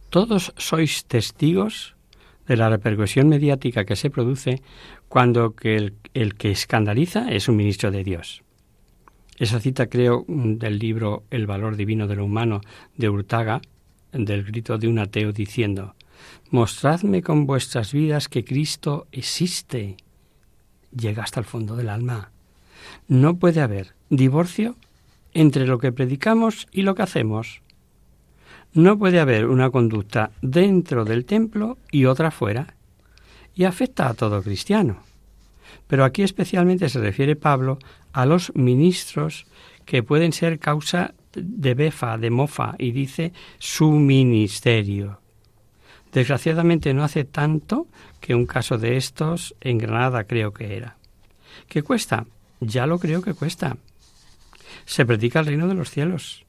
todos 0.09 0.53
sois 0.55 1.03
testigos 1.11 1.99
de 2.47 2.57
la 2.57 2.69
repercusión 2.69 3.29
mediática 3.29 3.85
que 3.85 3.95
se 3.95 4.09
produce 4.09 4.61
cuando 5.07 5.53
el, 5.63 5.93
el, 6.13 6.35
que 6.35 6.51
escandaliza 6.51 7.31
es 7.31 7.47
un 7.47 7.55
ministro 7.55 7.91
de 7.91 8.03
Dios. 8.03 8.43
Esa 9.37 9.59
cita 9.59 9.87
creo 9.87 10.25
del 10.27 10.79
libro 10.79 11.23
El 11.31 11.47
valor 11.47 11.75
divino 11.75 12.07
de 12.07 12.15
lo 12.15 12.25
humano 12.25 12.61
de 12.97 13.09
Hurtaga, 13.09 13.61
del 14.11 14.43
grito 14.43 14.77
de 14.77 14.87
un 14.87 14.99
ateo 14.99 15.31
diciendo, 15.31 15.95
Mostradme 16.49 17.21
con 17.21 17.45
vuestras 17.45 17.93
vidas 17.93 18.27
que 18.27 18.43
Cristo 18.43 19.07
existe 19.11 19.97
llega 20.95 21.23
hasta 21.23 21.39
el 21.39 21.45
fondo 21.45 21.75
del 21.75 21.89
alma. 21.89 22.31
No 23.07 23.37
puede 23.37 23.61
haber 23.61 23.93
divorcio 24.09 24.75
entre 25.33 25.65
lo 25.65 25.79
que 25.79 25.91
predicamos 25.91 26.67
y 26.71 26.81
lo 26.81 26.95
que 26.95 27.03
hacemos. 27.03 27.61
No 28.73 28.97
puede 28.97 29.19
haber 29.19 29.47
una 29.47 29.69
conducta 29.69 30.31
dentro 30.41 31.03
del 31.03 31.25
templo 31.25 31.77
y 31.91 32.05
otra 32.05 32.31
fuera, 32.31 32.75
y 33.53 33.65
afecta 33.65 34.07
a 34.07 34.13
todo 34.13 34.41
cristiano. 34.41 35.03
Pero 35.87 36.05
aquí 36.05 36.23
especialmente 36.23 36.87
se 36.87 37.01
refiere 37.01 37.35
Pablo 37.35 37.79
a 38.13 38.25
los 38.25 38.55
ministros 38.55 39.45
que 39.85 40.03
pueden 40.03 40.31
ser 40.31 40.57
causa 40.57 41.13
de 41.33 41.73
befa, 41.73 42.17
de 42.17 42.29
mofa, 42.29 42.75
y 42.77 42.91
dice 42.91 43.33
su 43.59 43.91
ministerio. 43.91 45.19
Desgraciadamente 46.13 46.93
no 46.93 47.03
hace 47.03 47.25
tanto 47.25 47.87
que 48.21 48.35
un 48.35 48.45
caso 48.45 48.77
de 48.77 48.95
estos 48.95 49.53
en 49.59 49.79
Granada 49.79 50.23
creo 50.23 50.53
que 50.53 50.77
era. 50.77 50.95
¿Qué 51.67 51.83
cuesta? 51.83 52.25
Ya 52.61 52.85
lo 52.85 52.99
creo 52.99 53.21
que 53.21 53.33
cuesta. 53.33 53.75
Se 54.85 55.05
predica 55.05 55.41
el 55.41 55.47
reino 55.47 55.67
de 55.67 55.73
los 55.73 55.89
cielos 55.89 56.45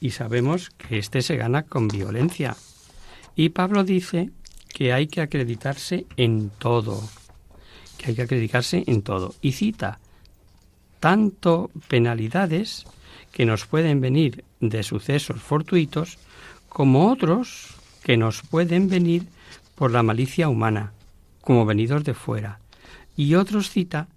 y 0.00 0.10
sabemos 0.10 0.70
que 0.70 0.98
éste 0.98 1.22
se 1.22 1.36
gana 1.36 1.64
con 1.64 1.88
violencia. 1.88 2.56
Y 3.36 3.50
Pablo 3.50 3.84
dice 3.84 4.30
que 4.68 4.92
hay 4.92 5.06
que 5.06 5.20
acreditarse 5.20 6.06
en 6.16 6.50
todo, 6.50 7.02
que 7.96 8.08
hay 8.08 8.14
que 8.14 8.22
acreditarse 8.22 8.84
en 8.86 9.02
todo. 9.02 9.34
Y 9.42 9.52
cita 9.52 9.98
tanto 11.00 11.70
penalidades 11.88 12.84
que 13.32 13.46
nos 13.46 13.66
pueden 13.66 14.00
venir 14.00 14.44
de 14.60 14.82
sucesos 14.82 15.40
fortuitos 15.40 16.18
como 16.68 17.10
otros 17.10 17.74
que 18.02 18.16
nos 18.16 18.42
pueden 18.42 18.88
venir 18.88 19.26
por 19.74 19.90
la 19.92 20.02
malicia 20.02 20.48
humana, 20.48 20.92
como 21.40 21.66
venidos 21.66 22.04
de 22.04 22.14
fuera. 22.14 22.58
Y 23.16 23.34
otros 23.34 23.70
cita 23.70 24.08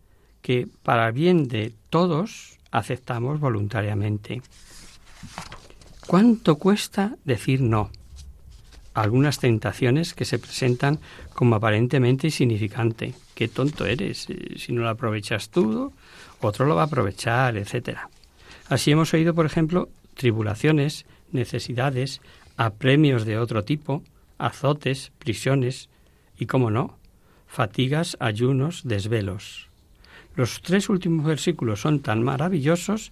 que 0.41 0.67
para 0.83 1.11
bien 1.11 1.47
de 1.47 1.73
todos 1.89 2.57
aceptamos 2.71 3.39
voluntariamente. 3.39 4.41
¿Cuánto 6.07 6.57
cuesta 6.57 7.15
decir 7.25 7.61
no? 7.61 7.89
Algunas 8.93 9.39
tentaciones 9.39 10.13
que 10.13 10.25
se 10.25 10.39
presentan 10.39 10.99
como 11.33 11.55
aparentemente 11.55 12.27
insignificante. 12.27 13.13
Qué 13.35 13.47
tonto 13.47 13.85
eres, 13.85 14.29
eh, 14.29 14.55
si 14.57 14.73
no 14.73 14.81
lo 14.81 14.89
aprovechas 14.89 15.49
tú, 15.49 15.93
otro 16.41 16.65
lo 16.65 16.75
va 16.75 16.83
a 16.83 16.85
aprovechar, 16.85 17.55
etc. 17.55 17.99
Así 18.67 18.91
hemos 18.91 19.13
oído, 19.13 19.33
por 19.33 19.45
ejemplo, 19.45 19.89
tribulaciones, 20.15 21.05
necesidades, 21.31 22.19
apremios 22.57 23.25
de 23.25 23.37
otro 23.37 23.63
tipo, 23.63 24.03
azotes, 24.37 25.11
prisiones 25.19 25.89
y, 26.37 26.47
cómo 26.47 26.71
no, 26.71 26.97
fatigas, 27.47 28.17
ayunos, 28.19 28.81
desvelos. 28.83 29.69
Los 30.35 30.61
tres 30.61 30.89
últimos 30.89 31.25
versículos 31.25 31.81
son 31.81 31.99
tan 31.99 32.23
maravillosos 32.23 33.11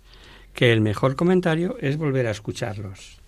que 0.59 0.73
el 0.73 0.81
mejor 0.81 1.15
comentario 1.15 1.77
es 1.79 1.95
volver 1.95 2.27
a 2.27 2.31
escucharlos. 2.31 3.21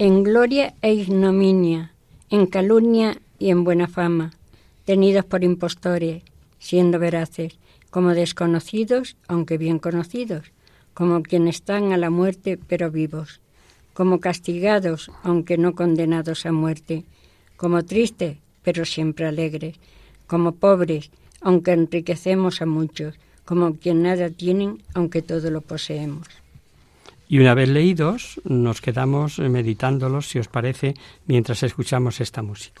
En 0.00 0.24
gloria 0.24 0.74
e 0.82 0.92
ignominia, 0.92 1.92
en 2.30 2.46
calumnia 2.46 3.16
y 3.38 3.50
en 3.50 3.62
buena 3.62 3.86
fama, 3.86 4.32
tenidos 4.84 5.24
por 5.24 5.44
impostores, 5.44 6.24
siendo 6.58 6.98
veraces, 6.98 7.56
como 7.90 8.12
desconocidos, 8.12 9.16
aunque 9.28 9.56
bien 9.56 9.78
conocidos, 9.78 10.50
como 10.94 11.22
quienes 11.22 11.54
están 11.54 11.92
a 11.92 11.96
la 11.96 12.10
muerte, 12.10 12.58
pero 12.66 12.90
vivos, 12.90 13.40
como 13.94 14.18
castigados, 14.18 15.12
aunque 15.22 15.58
no 15.58 15.76
condenados 15.76 16.44
a 16.44 16.50
muerte, 16.50 17.04
como 17.56 17.84
tristes, 17.84 18.38
pero 18.64 18.84
siempre 18.84 19.26
alegres, 19.26 19.76
como 20.26 20.56
pobres, 20.56 21.12
aunque 21.40 21.70
enriquecemos 21.70 22.60
a 22.62 22.66
muchos, 22.66 23.14
como 23.44 23.76
quien 23.76 24.02
nada 24.02 24.28
tienen, 24.28 24.82
aunque 24.92 25.22
todo 25.22 25.52
lo 25.52 25.60
poseemos. 25.60 26.26
Y 27.28 27.38
una 27.38 27.54
vez 27.54 27.68
leídos, 27.68 28.40
nos 28.44 28.80
quedamos 28.80 29.38
meditándolos, 29.38 30.28
si 30.28 30.38
os 30.38 30.48
parece, 30.48 30.94
mientras 31.26 31.62
escuchamos 31.62 32.20
esta 32.20 32.42
música. 32.42 32.80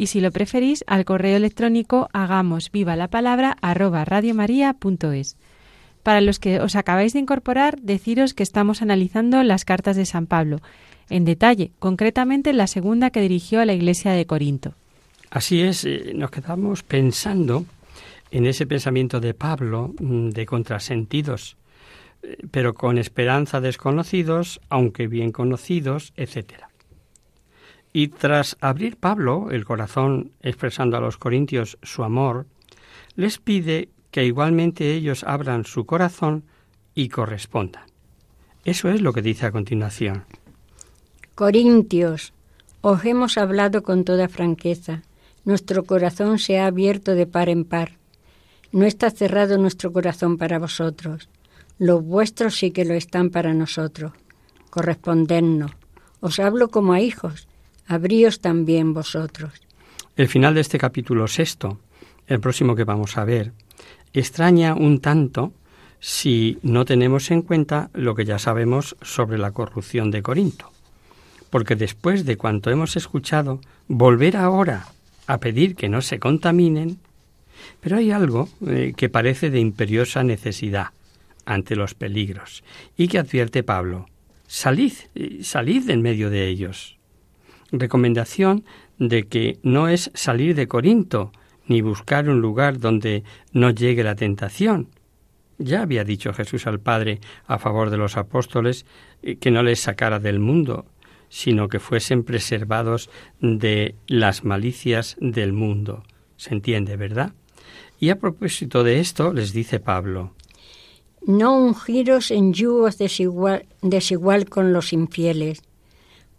y 0.00 0.06
si 0.06 0.22
lo 0.22 0.30
preferís 0.30 0.82
al 0.86 1.04
correo 1.04 1.36
electrónico 1.36 2.08
hagamos 2.14 2.72
viva 2.72 2.96
la 2.96 3.08
palabra 3.08 3.58
arroba 3.60 4.06
radiomaria.es. 4.06 5.36
Para 6.02 6.22
los 6.22 6.38
que 6.38 6.58
os 6.58 6.74
acabáis 6.74 7.12
de 7.12 7.18
incorporar, 7.18 7.78
deciros 7.82 8.32
que 8.32 8.42
estamos 8.42 8.80
analizando 8.80 9.42
las 9.42 9.66
cartas 9.66 9.96
de 9.96 10.06
San 10.06 10.26
Pablo, 10.26 10.62
en 11.10 11.26
detalle, 11.26 11.72
concretamente 11.78 12.54
la 12.54 12.66
segunda 12.66 13.10
que 13.10 13.20
dirigió 13.20 13.60
a 13.60 13.66
la 13.66 13.74
iglesia 13.74 14.12
de 14.12 14.24
Corinto. 14.24 14.72
Así 15.28 15.60
es, 15.60 15.84
eh, 15.84 16.12
nos 16.14 16.30
quedamos 16.30 16.82
pensando 16.82 17.66
en 18.30 18.46
ese 18.46 18.66
pensamiento 18.66 19.20
de 19.20 19.34
Pablo 19.34 19.92
mm, 20.00 20.30
de 20.30 20.46
contrasentidos, 20.46 21.58
eh, 22.22 22.38
pero 22.50 22.72
con 22.72 22.96
esperanza 22.96 23.60
desconocidos, 23.60 24.62
aunque 24.70 25.08
bien 25.08 25.30
conocidos, 25.30 26.14
etcétera. 26.16 26.69
Y 27.92 28.08
tras 28.08 28.56
abrir 28.60 28.96
Pablo 28.96 29.48
el 29.50 29.64
corazón 29.64 30.32
expresando 30.42 30.96
a 30.96 31.00
los 31.00 31.18
corintios 31.18 31.78
su 31.82 32.04
amor, 32.04 32.46
les 33.16 33.38
pide 33.38 33.88
que 34.10 34.24
igualmente 34.24 34.94
ellos 34.94 35.24
abran 35.24 35.64
su 35.64 35.86
corazón 35.86 36.44
y 36.94 37.08
correspondan. 37.08 37.84
Eso 38.64 38.88
es 38.90 39.00
lo 39.00 39.12
que 39.12 39.22
dice 39.22 39.46
a 39.46 39.52
continuación. 39.52 40.24
Corintios, 41.34 42.32
os 42.80 43.04
hemos 43.04 43.38
hablado 43.38 43.82
con 43.82 44.04
toda 44.04 44.28
franqueza. 44.28 45.02
Nuestro 45.44 45.84
corazón 45.84 46.38
se 46.38 46.58
ha 46.58 46.66
abierto 46.66 47.14
de 47.14 47.26
par 47.26 47.48
en 47.48 47.64
par. 47.64 47.98
No 48.72 48.84
está 48.84 49.10
cerrado 49.10 49.58
nuestro 49.58 49.92
corazón 49.92 50.38
para 50.38 50.58
vosotros. 50.58 51.28
Los 51.78 52.04
vuestros 52.04 52.56
sí 52.56 52.70
que 52.70 52.84
lo 52.84 52.94
están 52.94 53.30
para 53.30 53.54
nosotros. 53.54 54.12
Correspondednos. 54.68 55.72
Os 56.20 56.38
hablo 56.38 56.68
como 56.68 56.92
a 56.92 57.00
hijos 57.00 57.48
abríos 57.90 58.40
también 58.40 58.94
vosotros. 58.94 59.52
El 60.16 60.28
final 60.28 60.54
de 60.54 60.60
este 60.60 60.78
capítulo 60.78 61.26
sexto, 61.26 61.80
el 62.28 62.40
próximo 62.40 62.76
que 62.76 62.84
vamos 62.84 63.18
a 63.18 63.24
ver, 63.24 63.52
extraña 64.12 64.74
un 64.74 65.00
tanto 65.00 65.52
si 65.98 66.58
no 66.62 66.84
tenemos 66.84 67.30
en 67.30 67.42
cuenta 67.42 67.90
lo 67.92 68.14
que 68.14 68.24
ya 68.24 68.38
sabemos 68.38 68.96
sobre 69.02 69.38
la 69.38 69.50
corrupción 69.50 70.10
de 70.10 70.22
Corinto. 70.22 70.70
Porque 71.50 71.74
después 71.74 72.24
de 72.24 72.36
cuanto 72.36 72.70
hemos 72.70 72.96
escuchado, 72.96 73.60
volver 73.88 74.36
ahora 74.36 74.86
a 75.26 75.38
pedir 75.38 75.74
que 75.74 75.88
no 75.88 76.00
se 76.00 76.20
contaminen, 76.20 76.98
pero 77.80 77.96
hay 77.96 78.12
algo 78.12 78.48
eh, 78.66 78.94
que 78.96 79.08
parece 79.08 79.50
de 79.50 79.58
imperiosa 79.58 80.22
necesidad 80.22 80.90
ante 81.44 81.74
los 81.74 81.94
peligros 81.94 82.62
y 82.96 83.08
que 83.08 83.18
advierte 83.18 83.64
Pablo. 83.64 84.06
Salid, 84.46 84.92
eh, 85.16 85.40
salid 85.42 85.90
en 85.90 86.02
medio 86.02 86.30
de 86.30 86.46
ellos 86.46 86.99
recomendación 87.72 88.64
de 88.98 89.26
que 89.28 89.58
no 89.62 89.88
es 89.88 90.10
salir 90.14 90.54
de 90.54 90.68
Corinto 90.68 91.32
ni 91.66 91.82
buscar 91.82 92.28
un 92.28 92.40
lugar 92.40 92.78
donde 92.80 93.22
no 93.52 93.70
llegue 93.70 94.02
la 94.02 94.16
tentación. 94.16 94.88
Ya 95.58 95.82
había 95.82 96.04
dicho 96.04 96.32
Jesús 96.32 96.66
al 96.66 96.80
Padre 96.80 97.20
a 97.46 97.58
favor 97.58 97.90
de 97.90 97.96
los 97.96 98.16
apóstoles 98.16 98.86
eh, 99.22 99.36
que 99.36 99.50
no 99.50 99.62
les 99.62 99.80
sacara 99.80 100.18
del 100.18 100.40
mundo, 100.40 100.86
sino 101.28 101.68
que 101.68 101.78
fuesen 101.78 102.24
preservados 102.24 103.08
de 103.40 103.94
las 104.06 104.44
malicias 104.44 105.16
del 105.20 105.52
mundo. 105.52 106.02
¿Se 106.36 106.54
entiende, 106.54 106.96
verdad? 106.96 107.34
Y 108.00 108.08
a 108.08 108.18
propósito 108.18 108.82
de 108.82 108.98
esto 108.98 109.32
les 109.32 109.52
dice 109.52 109.78
Pablo, 109.78 110.34
No 111.26 111.56
ungiros 111.56 112.30
en 112.30 112.52
yugos 112.52 112.96
desigual, 112.98 113.66
desigual 113.82 114.48
con 114.48 114.72
los 114.72 114.92
infieles, 114.92 115.62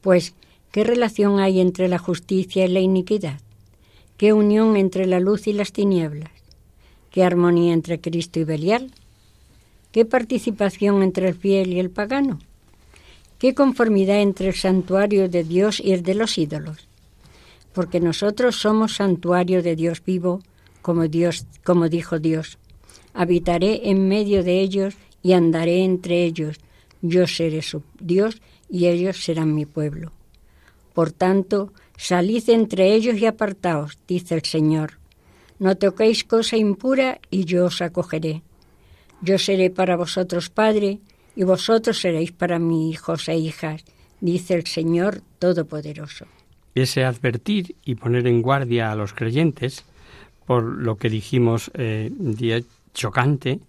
pues 0.01 0.35
¿Qué 0.71 0.85
relación 0.85 1.39
hay 1.39 1.59
entre 1.59 1.89
la 1.89 1.97
justicia 1.97 2.63
y 2.63 2.69
la 2.69 2.79
iniquidad? 2.79 3.41
¿Qué 4.15 4.31
unión 4.31 4.77
entre 4.77 5.05
la 5.05 5.19
luz 5.19 5.47
y 5.47 5.53
las 5.53 5.73
tinieblas? 5.73 6.31
¿Qué 7.09 7.25
armonía 7.25 7.73
entre 7.73 7.99
Cristo 7.99 8.39
y 8.39 8.45
Belial? 8.45 8.93
¿Qué 9.91 10.05
participación 10.05 11.03
entre 11.03 11.27
el 11.27 11.35
fiel 11.35 11.73
y 11.73 11.79
el 11.81 11.89
pagano? 11.89 12.39
¿Qué 13.37 13.53
conformidad 13.53 14.21
entre 14.21 14.47
el 14.47 14.55
santuario 14.55 15.27
de 15.27 15.43
Dios 15.43 15.81
y 15.81 15.91
el 15.91 16.03
de 16.03 16.15
los 16.15 16.37
ídolos? 16.37 16.87
Porque 17.73 17.99
nosotros 17.99 18.55
somos 18.55 18.95
santuario 18.95 19.61
de 19.61 19.75
Dios 19.75 20.01
vivo, 20.05 20.41
como 20.81 21.09
Dios, 21.09 21.45
como 21.65 21.89
dijo 21.89 22.19
Dios. 22.19 22.59
Habitaré 23.13 23.89
en 23.89 24.07
medio 24.07 24.41
de 24.41 24.61
ellos 24.61 24.93
y 25.21 25.33
andaré 25.33 25.83
entre 25.83 26.23
ellos. 26.23 26.59
Yo 27.01 27.27
seré 27.27 27.61
su 27.61 27.83
Dios 27.99 28.41
y 28.69 28.85
ellos 28.85 29.21
serán 29.21 29.53
mi 29.53 29.65
pueblo. 29.65 30.13
Por 30.93 31.11
tanto, 31.11 31.73
salid 31.97 32.49
entre 32.49 32.93
ellos 32.93 33.17
y 33.17 33.25
apartaos, 33.25 33.97
dice 34.07 34.35
el 34.35 34.43
Señor. 34.43 34.99
No 35.59 35.75
toquéis 35.75 36.23
cosa 36.23 36.57
impura 36.57 37.19
y 37.29 37.45
yo 37.45 37.65
os 37.65 37.81
acogeré. 37.81 38.41
Yo 39.21 39.37
seré 39.37 39.69
para 39.69 39.95
vosotros 39.95 40.49
Padre 40.49 40.99
y 41.35 41.43
vosotros 41.43 41.99
seréis 41.99 42.31
para 42.31 42.59
mí 42.59 42.89
hijos 42.89 43.29
e 43.29 43.37
hijas, 43.37 43.85
dice 44.19 44.55
el 44.55 44.65
Señor 44.65 45.21
Todopoderoso. 45.39 46.25
Ese 46.73 47.03
advertir 47.03 47.75
y 47.85 47.95
poner 47.95 48.27
en 48.27 48.41
guardia 48.41 48.91
a 48.91 48.95
los 48.95 49.13
creyentes, 49.13 49.83
por 50.45 50.63
lo 50.63 50.97
que 50.97 51.09
dijimos 51.09 51.69
eh, 51.73 52.09
día 52.11 52.61
chocante, 52.93 53.59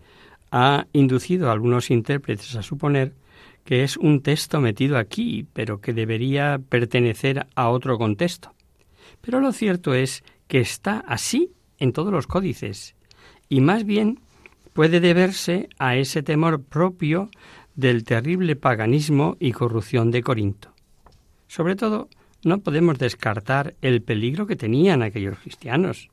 ha 0.50 0.86
inducido 0.92 1.48
a 1.48 1.52
algunos 1.52 1.90
intérpretes 1.90 2.54
a 2.56 2.62
suponer 2.62 3.12
que 3.64 3.84
es 3.84 3.96
un 3.96 4.22
texto 4.22 4.60
metido 4.60 4.98
aquí, 4.98 5.46
pero 5.52 5.80
que 5.80 5.92
debería 5.92 6.60
pertenecer 6.68 7.46
a 7.54 7.68
otro 7.68 7.98
contexto. 7.98 8.54
Pero 9.20 9.40
lo 9.40 9.52
cierto 9.52 9.94
es 9.94 10.24
que 10.48 10.60
está 10.60 10.98
así 11.06 11.52
en 11.78 11.92
todos 11.92 12.12
los 12.12 12.26
códices, 12.26 12.94
y 13.48 13.60
más 13.60 13.84
bien 13.84 14.20
puede 14.72 15.00
deberse 15.00 15.68
a 15.78 15.96
ese 15.96 16.22
temor 16.22 16.62
propio 16.62 17.30
del 17.74 18.04
terrible 18.04 18.56
paganismo 18.56 19.36
y 19.40 19.52
corrupción 19.52 20.10
de 20.10 20.22
Corinto. 20.22 20.72
Sobre 21.48 21.76
todo, 21.76 22.08
no 22.44 22.58
podemos 22.58 22.98
descartar 22.98 23.74
el 23.82 24.02
peligro 24.02 24.46
que 24.46 24.56
tenían 24.56 25.02
aquellos 25.02 25.38
cristianos, 25.38 26.10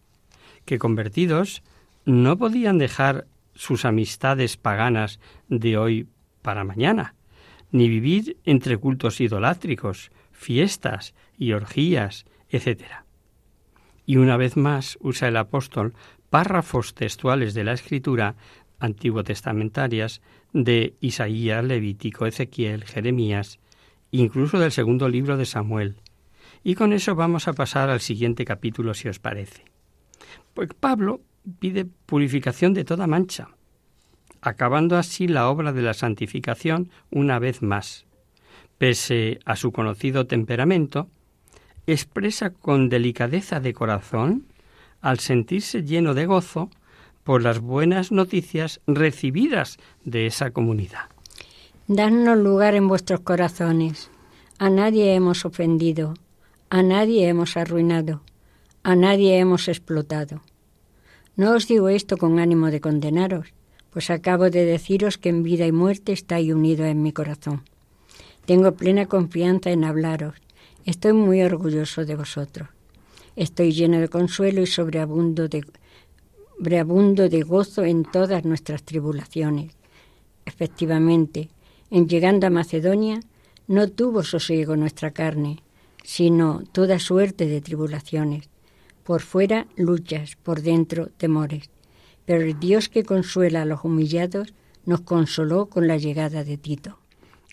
que 0.66 0.78
convertidos 0.78 1.64
no 2.06 2.38
podían 2.38 2.78
dejar 2.78 3.26
sus 3.56 3.86
amistades 3.86 4.58
paganas 4.58 5.20
de 5.48 5.78
hoy 5.78 6.08
para 6.42 6.64
mañana, 6.64 7.16
ni 7.71 7.88
vivir 7.88 8.38
entre 8.45 8.77
cultos 8.77 9.21
idolátricos, 9.21 10.12
fiestas 10.32 11.13
y 11.38 11.53
orgías, 11.53 12.25
etc. 12.49 12.84
Y 14.05 14.17
una 14.17 14.38
vez 14.38 14.58
más 14.58 14.97
usa 15.01 15.27
el 15.27 15.38
apóstol 15.38 15.93
párrafos 16.29 16.93
textuales 16.93 17.53
de 17.53 17.63
la 17.63 17.73
escritura 17.73 18.36
antiguo 18.79 19.23
testamentarias 19.23 20.21
de 20.53 20.95
Isaías, 21.01 21.63
Levítico, 21.63 22.25
Ezequiel, 22.25 22.86
Jeremías, 22.86 23.60
incluso 24.12 24.60
del 24.60 24.71
segundo 24.71 25.10
libro 25.10 25.38
de 25.38 25.45
Samuel. 25.45 25.97
Y 26.63 26.75
con 26.75 26.93
eso 26.93 27.15
vamos 27.15 27.47
a 27.47 27.53
pasar 27.53 27.89
al 27.89 27.99
siguiente 27.99 28.45
capítulo, 28.45 28.93
si 28.93 29.08
os 29.08 29.19
parece. 29.19 29.65
Pues 30.53 30.69
Pablo 30.73 31.21
pide 31.60 31.86
purificación 31.86 32.73
de 32.73 32.84
toda 32.84 33.08
mancha, 33.08 33.49
acabando 34.41 34.97
así 34.97 35.28
la 35.28 35.49
obra 35.49 35.73
de 35.73 35.82
la 35.82 35.93
santificación 35.93 36.89
una 37.12 37.39
vez 37.39 37.62
más. 37.62 38.06
Pese 38.78 39.39
a 39.45 39.56
su 39.56 39.71
conocido 39.71 40.25
temperamento, 40.28 41.10
expresa 41.88 42.52
con 42.52 42.89
delicadeza 42.89 43.60
de 43.60 43.73
corazón, 43.73 44.45
al 45.02 45.19
sentirse 45.19 45.84
lleno 45.84 46.13
de 46.13 46.25
gozo 46.25 46.69
por 47.23 47.41
las 47.41 47.60
buenas 47.60 48.12
noticias 48.12 48.82
recibidas 48.88 49.78
de 50.04 50.25
esa 50.25 50.52
comunidad. 50.52 51.10
Dadnos 51.88 52.38
lugar 52.38 52.75
en 52.75 52.88
vuestros 52.88 53.21
corazones. 53.21 54.10
A 54.60 54.69
nadie 54.69 55.15
hemos 55.15 55.45
ofendido, 55.45 56.13
a 56.69 56.84
nadie 56.84 57.28
hemos 57.28 57.56
arruinado, 57.58 58.21
a 58.84 58.95
nadie 58.95 59.39
hemos 59.39 59.67
explotado. 59.67 60.41
No 61.36 61.54
os 61.54 61.67
digo 61.67 61.89
esto 61.89 62.17
con 62.17 62.39
ánimo 62.39 62.69
de 62.69 62.82
condenaros, 62.82 63.54
pues 63.91 64.10
acabo 64.10 64.49
de 64.49 64.65
deciros 64.65 65.17
que 65.17 65.30
en 65.30 65.43
vida 65.43 65.65
y 65.65 65.71
muerte 65.71 66.12
estáis 66.12 66.54
unidos 66.54 66.88
en 66.88 67.02
mi 67.02 67.12
corazón. 67.12 67.63
Tengo 68.45 68.73
plena 68.73 69.06
confianza 69.06 69.71
en 69.71 69.84
hablaros. 69.84 70.36
Estoy 70.86 71.13
muy 71.13 71.41
orgulloso 71.41 72.06
de 72.06 72.15
vosotros. 72.15 72.69
Estoy 73.36 73.71
lleno 73.71 73.99
de 73.99 74.10
consuelo 74.10 74.62
y 74.62 74.67
sobreabundo 74.67 75.47
de 75.47 75.65
sobreabundo 76.60 77.30
de 77.30 77.41
gozo 77.43 77.86
en 77.86 78.04
todas 78.04 78.43
nuestras 78.43 78.84
tribulaciones. 78.84 79.78
Efectivamente, 80.45 81.49
en 81.89 82.10
llegando 82.10 82.47
a 82.47 82.49
Macedonia, 82.49 83.21
no 83.67 83.88
tuvo 83.88 84.23
sosiego 84.23 84.75
nuestra 84.75 85.12
carne, 85.12 85.63
sino 86.04 86.63
toda 86.73 86.99
suerte 86.99 87.47
de 87.47 87.62
tribulaciones. 87.62 88.49
Por 89.04 89.21
fuera 89.21 89.67
luchas, 89.78 90.36
por 90.36 90.62
dentro 90.62 91.08
temores. 91.17 91.69
Pero 92.30 92.44
el 92.44 92.60
Dios 92.60 92.89
que 92.89 93.06
consuela 93.06 93.63
a 93.63 93.65
los 93.65 93.84
humillados 93.84 94.54
nos 94.86 95.02
consoló 95.02 95.65
con 95.65 95.88
la 95.88 95.98
llegada 95.98 96.44
de 96.44 96.60
Tito. 96.60 97.00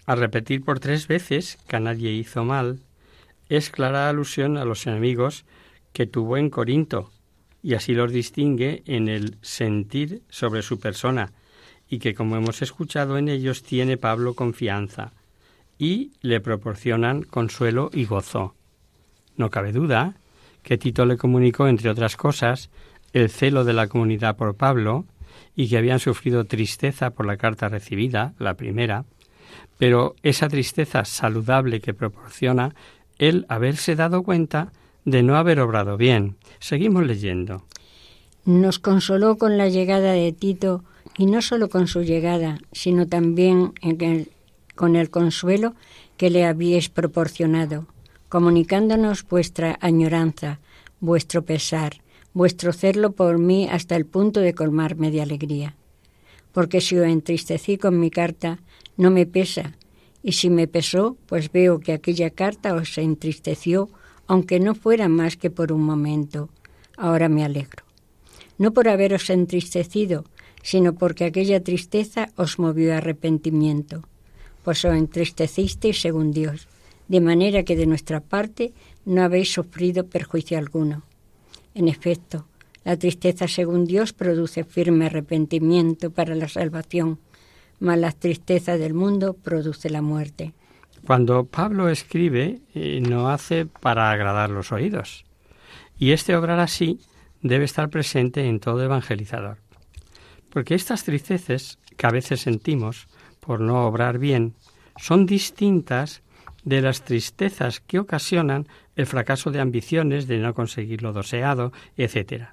Al 0.04 0.18
repetir 0.18 0.62
por 0.66 0.80
tres 0.80 1.08
veces 1.08 1.56
que 1.66 1.76
a 1.76 1.80
nadie 1.80 2.12
hizo 2.12 2.44
mal, 2.44 2.80
es 3.48 3.70
clara 3.70 4.10
alusión 4.10 4.58
a 4.58 4.66
los 4.66 4.86
enemigos 4.86 5.46
que 5.94 6.04
tuvo 6.04 6.36
en 6.36 6.50
Corinto, 6.50 7.10
y 7.62 7.72
así 7.72 7.94
los 7.94 8.12
distingue 8.12 8.82
en 8.84 9.08
el 9.08 9.38
sentir 9.40 10.20
sobre 10.28 10.60
su 10.60 10.78
persona, 10.78 11.32
y 11.88 11.98
que 11.98 12.12
como 12.12 12.36
hemos 12.36 12.60
escuchado 12.60 13.16
en 13.16 13.30
ellos 13.30 13.62
tiene 13.62 13.96
Pablo 13.96 14.34
confianza, 14.34 15.14
y 15.78 16.12
le 16.20 16.38
proporcionan 16.40 17.22
consuelo 17.22 17.88
y 17.94 18.04
gozo. 18.04 18.54
No 19.38 19.48
cabe 19.48 19.72
duda 19.72 20.16
que 20.62 20.76
Tito 20.76 21.06
le 21.06 21.16
comunicó, 21.16 21.66
entre 21.66 21.88
otras 21.88 22.18
cosas, 22.18 22.68
el 23.16 23.30
celo 23.30 23.64
de 23.64 23.72
la 23.72 23.88
comunidad 23.88 24.36
por 24.36 24.56
Pablo, 24.56 25.06
y 25.54 25.68
que 25.68 25.78
habían 25.78 26.00
sufrido 26.00 26.44
tristeza 26.44 27.10
por 27.10 27.24
la 27.24 27.38
carta 27.38 27.70
recibida, 27.70 28.34
la 28.38 28.54
primera, 28.54 29.06
pero 29.78 30.14
esa 30.22 30.48
tristeza 30.48 31.06
saludable 31.06 31.80
que 31.80 31.94
proporciona 31.94 32.74
el 33.18 33.46
haberse 33.48 33.96
dado 33.96 34.22
cuenta 34.22 34.70
de 35.06 35.22
no 35.22 35.36
haber 35.36 35.60
obrado 35.60 35.96
bien. 35.96 36.36
Seguimos 36.58 37.06
leyendo. 37.06 37.64
Nos 38.44 38.78
consoló 38.78 39.38
con 39.38 39.56
la 39.56 39.70
llegada 39.70 40.12
de 40.12 40.32
Tito, 40.32 40.84
y 41.16 41.24
no 41.24 41.40
solo 41.40 41.70
con 41.70 41.86
su 41.86 42.02
llegada, 42.02 42.58
sino 42.72 43.06
también 43.06 43.72
con 44.74 44.94
el 44.94 45.10
consuelo 45.10 45.74
que 46.18 46.28
le 46.28 46.44
habíais 46.44 46.90
proporcionado, 46.90 47.86
comunicándonos 48.28 49.26
vuestra 49.26 49.78
añoranza, 49.80 50.60
vuestro 51.00 51.42
pesar, 51.42 51.94
vuestro 52.36 52.74
celo 52.74 53.12
por 53.12 53.38
mí 53.38 53.66
hasta 53.66 53.96
el 53.96 54.04
punto 54.04 54.40
de 54.40 54.52
colmarme 54.52 55.10
de 55.10 55.22
alegría. 55.22 55.74
Porque 56.52 56.82
si 56.82 56.98
os 56.98 57.06
entristecí 57.06 57.78
con 57.78 57.98
mi 57.98 58.10
carta, 58.10 58.58
no 58.98 59.10
me 59.10 59.24
pesa, 59.24 59.72
y 60.22 60.32
si 60.32 60.50
me 60.50 60.68
pesó, 60.68 61.16
pues 61.24 61.50
veo 61.50 61.80
que 61.80 61.94
aquella 61.94 62.28
carta 62.28 62.74
os 62.74 62.98
entristeció, 62.98 63.88
aunque 64.26 64.60
no 64.60 64.74
fuera 64.74 65.08
más 65.08 65.38
que 65.38 65.48
por 65.48 65.72
un 65.72 65.80
momento. 65.80 66.50
Ahora 66.98 67.30
me 67.30 67.42
alegro. 67.42 67.84
No 68.58 68.74
por 68.74 68.88
haberos 68.88 69.30
entristecido, 69.30 70.26
sino 70.62 70.92
porque 70.94 71.24
aquella 71.24 71.64
tristeza 71.64 72.28
os 72.36 72.58
movió 72.58 72.92
a 72.92 72.98
arrepentimiento, 72.98 74.02
pues 74.62 74.84
os 74.84 74.94
entristecisteis 74.94 76.02
según 76.02 76.32
Dios, 76.32 76.68
de 77.08 77.22
manera 77.22 77.62
que 77.62 77.76
de 77.76 77.86
nuestra 77.86 78.20
parte 78.20 78.74
no 79.06 79.22
habéis 79.22 79.54
sufrido 79.54 80.04
perjuicio 80.04 80.58
alguno. 80.58 81.02
En 81.76 81.88
efecto, 81.88 82.46
la 82.84 82.96
tristeza 82.96 83.46
según 83.48 83.84
Dios 83.84 84.14
produce 84.14 84.64
firme 84.64 85.04
arrepentimiento 85.04 86.10
para 86.10 86.34
la 86.34 86.48
salvación, 86.48 87.18
mas 87.80 87.98
la 87.98 88.12
tristeza 88.12 88.78
del 88.78 88.94
mundo 88.94 89.34
produce 89.34 89.90
la 89.90 90.00
muerte. 90.00 90.54
Cuando 91.06 91.44
Pablo 91.44 91.90
escribe, 91.90 92.60
eh, 92.74 93.02
no 93.06 93.28
hace 93.28 93.66
para 93.66 94.10
agradar 94.10 94.48
los 94.48 94.72
oídos. 94.72 95.26
Y 95.98 96.12
este 96.12 96.34
obrar 96.34 96.60
así 96.60 96.98
debe 97.42 97.66
estar 97.66 97.90
presente 97.90 98.46
en 98.46 98.58
todo 98.58 98.82
evangelizador. 98.82 99.58
Porque 100.48 100.74
estas 100.74 101.04
tristezas 101.04 101.78
que 101.98 102.06
a 102.06 102.10
veces 102.10 102.40
sentimos 102.40 103.06
por 103.38 103.60
no 103.60 103.86
obrar 103.86 104.18
bien 104.18 104.54
son 104.96 105.26
distintas 105.26 106.22
de 106.66 106.82
las 106.82 107.02
tristezas 107.02 107.78
que 107.80 108.00
ocasionan 108.00 108.66
el 108.96 109.06
fracaso 109.06 109.52
de 109.52 109.60
ambiciones, 109.60 110.26
de 110.26 110.38
no 110.38 110.52
conseguir 110.52 111.00
lo 111.00 111.12
deseado, 111.12 111.72
etc. 111.96 112.48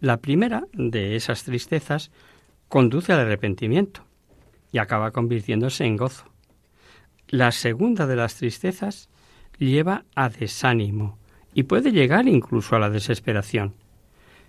La 0.00 0.16
primera 0.16 0.64
de 0.72 1.16
esas 1.16 1.44
tristezas 1.44 2.10
conduce 2.68 3.12
al 3.12 3.20
arrepentimiento 3.20 4.04
y 4.72 4.78
acaba 4.78 5.10
convirtiéndose 5.10 5.84
en 5.84 5.98
gozo. 5.98 6.24
La 7.28 7.52
segunda 7.52 8.06
de 8.06 8.16
las 8.16 8.36
tristezas 8.36 9.10
lleva 9.58 10.04
a 10.14 10.30
desánimo 10.30 11.18
y 11.52 11.64
puede 11.64 11.92
llegar 11.92 12.28
incluso 12.28 12.74
a 12.74 12.78
la 12.78 12.88
desesperación. 12.88 13.74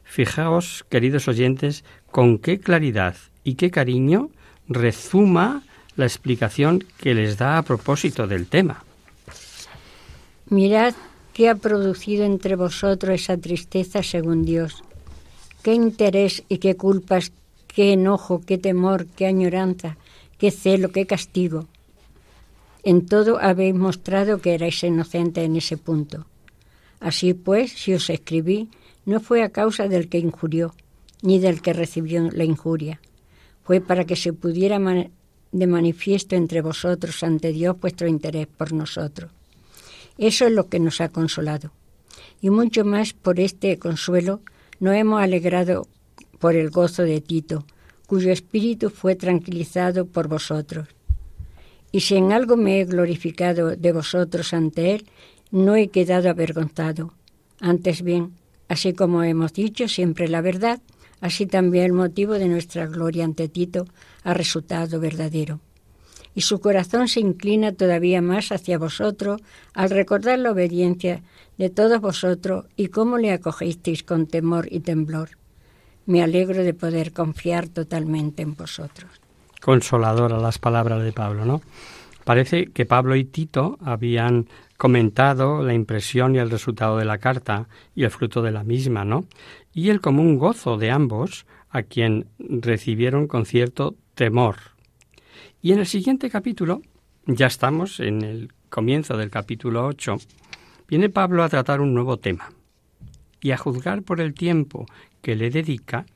Fijaos, 0.05 0.85
queridos 0.89 1.27
oyentes, 1.27 1.83
con 2.09 2.37
qué 2.37 2.61
claridad 2.61 3.17
y 3.43 3.55
qué 3.55 3.69
cariño 3.69 4.29
rezuma 4.69 5.63
la 5.97 6.05
explicación 6.05 6.85
que 6.97 7.13
les 7.13 7.37
da 7.37 7.57
a 7.57 7.63
propósito 7.63 8.27
del 8.27 8.47
tema. 8.47 8.83
Mirad 10.49 10.93
qué 11.33 11.49
ha 11.49 11.55
producido 11.55 12.23
entre 12.23 12.55
vosotros 12.55 13.19
esa 13.19 13.35
tristeza 13.35 14.01
según 14.01 14.45
Dios. 14.45 14.83
Qué 15.61 15.73
interés 15.73 16.43
y 16.47 16.59
qué 16.59 16.77
culpas, 16.77 17.33
qué 17.67 17.91
enojo, 17.93 18.41
qué 18.45 18.57
temor, 18.57 19.07
qué 19.07 19.25
añoranza, 19.25 19.97
qué 20.37 20.51
celo, 20.51 20.89
qué 20.89 21.05
castigo. 21.05 21.67
En 22.83 23.05
todo 23.05 23.39
habéis 23.41 23.75
mostrado 23.75 24.39
que 24.39 24.53
erais 24.53 24.81
inocentes 24.83 25.43
en 25.43 25.57
ese 25.57 25.75
punto. 25.75 26.25
Así 26.99 27.33
pues, 27.33 27.73
si 27.73 27.93
os 27.93 28.09
escribí, 28.09 28.69
no 29.05 29.19
fue 29.19 29.43
a 29.43 29.49
causa 29.49 29.87
del 29.87 30.09
que 30.09 30.19
injurió, 30.19 30.73
ni 31.21 31.39
del 31.39 31.61
que 31.61 31.73
recibió 31.73 32.29
la 32.31 32.45
injuria. 32.45 33.01
Fue 33.63 33.81
para 33.81 34.05
que 34.05 34.15
se 34.15 34.31
pudiera 34.31 34.79
de 35.51 35.67
manifiesto 35.67 36.35
entre 36.35 36.61
vosotros 36.61 37.23
ante 37.23 37.51
Dios 37.51 37.79
vuestro 37.79 38.07
interés 38.07 38.47
por 38.47 38.73
nosotros. 38.73 39.31
Eso 40.17 40.45
es 40.45 40.51
lo 40.51 40.67
que 40.67 40.79
nos 40.79 41.01
ha 41.01 41.09
consolado. 41.09 41.71
Y 42.41 42.49
mucho 42.49 42.85
más 42.85 43.13
por 43.13 43.39
este 43.39 43.77
consuelo 43.77 44.41
nos 44.79 44.95
hemos 44.95 45.21
alegrado 45.21 45.87
por 46.39 46.55
el 46.55 46.69
gozo 46.69 47.03
de 47.03 47.21
Tito, 47.21 47.65
cuyo 48.05 48.31
espíritu 48.31 48.89
fue 48.89 49.15
tranquilizado 49.15 50.05
por 50.05 50.27
vosotros. 50.27 50.87
Y 51.91 52.01
si 52.01 52.15
en 52.15 52.31
algo 52.31 52.57
me 52.57 52.79
he 52.79 52.85
glorificado 52.85 53.75
de 53.75 53.91
vosotros 53.91 54.53
ante 54.53 54.95
él, 54.95 55.05
no 55.51 55.75
he 55.75 55.87
quedado 55.87 56.29
avergonzado. 56.29 57.13
Antes 57.59 58.01
bien, 58.01 58.33
así 58.67 58.93
como 58.93 59.23
hemos 59.23 59.53
dicho 59.53 59.87
siempre 59.87 60.27
la 60.27 60.41
verdad, 60.41 60.79
así 61.21 61.45
también 61.45 61.85
el 61.85 61.93
motivo 61.93 62.33
de 62.33 62.47
nuestra 62.47 62.85
gloria 62.87 63.25
ante 63.25 63.47
Tito 63.47 63.85
ha 64.23 64.33
resultado 64.33 64.99
verdadero. 64.99 65.59
Y 66.35 66.41
su 66.41 66.59
corazón 66.59 67.07
se 67.07 67.19
inclina 67.19 67.71
todavía 67.71 68.21
más 68.21 68.51
hacia 68.51 68.77
vosotros 68.77 69.41
al 69.73 69.89
recordar 69.89 70.37
la 70.39 70.51
obediencia 70.51 71.23
de 71.57 71.69
todos 71.69 71.99
vosotros 71.99 72.65
y 72.75 72.87
cómo 72.89 73.17
le 73.17 73.31
acogisteis 73.31 74.03
con 74.03 74.27
temor 74.27 74.67
y 74.71 74.81
temblor 74.81 75.29
me 76.07 76.23
alegro 76.23 76.63
de 76.63 76.73
poder 76.73 77.13
confiar 77.13 77.67
totalmente 77.67 78.41
en 78.41 78.55
vosotros. 78.55 79.11
Consoladora 79.61 80.39
las 80.39 80.57
palabras 80.57 81.03
de 81.03 81.11
Pablo, 81.11 81.45
¿no? 81.45 81.61
Parece 82.23 82.67
que 82.67 82.85
Pablo 82.85 83.15
y 83.15 83.25
Tito 83.25 83.77
habían 83.81 84.47
comentado 84.77 85.63
la 85.63 85.73
impresión 85.73 86.35
y 86.35 86.39
el 86.39 86.49
resultado 86.49 86.97
de 86.97 87.05
la 87.05 87.17
carta 87.17 87.67
y 87.95 88.03
el 88.03 88.11
fruto 88.11 88.41
de 88.41 88.51
la 88.51 88.63
misma, 88.63 89.05
¿no? 89.05 89.25
Y 89.77 89.91
el 89.91 90.01
común 90.01 90.39
gozo 90.39 90.77
de 90.77 90.89
ambos, 90.89 91.45
a 91.69 91.83
quien 91.83 92.25
recibieron 92.39 93.27
con 93.27 93.45
cierto 93.45 93.95
temor. 94.15 94.55
Y 95.61 95.71
en 95.71 95.77
el 95.77 95.85
siguiente 95.85 96.31
capítulo, 96.31 96.81
ya 97.27 97.45
estamos 97.45 97.99
en 97.99 98.23
el 98.23 98.53
comienzo 98.69 99.17
del 99.17 99.29
capítulo 99.29 99.85
8, 99.85 100.17
viene 100.87 101.09
Pablo 101.09 101.43
a 101.43 101.49
tratar 101.49 101.79
un 101.79 101.93
nuevo 101.93 102.17
tema. 102.17 102.49
Y 103.39 103.51
a 103.51 103.57
juzgar 103.57 104.01
por 104.01 104.19
el 104.19 104.33
tiempo 104.33 104.87
que 105.21 105.35
le 105.35 105.51
dedica, 105.51 106.07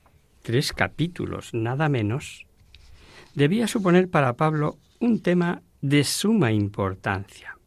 tres 0.42 0.74
capítulos 0.74 1.54
nada 1.54 1.88
menos, 1.88 2.48
debía 3.36 3.68
suponer 3.68 4.10
para 4.10 4.34
Pablo 4.38 4.80
un 5.00 5.22
tema 5.22 5.62
de 5.82 6.04
suma 6.04 6.52
importancia. 6.52 7.60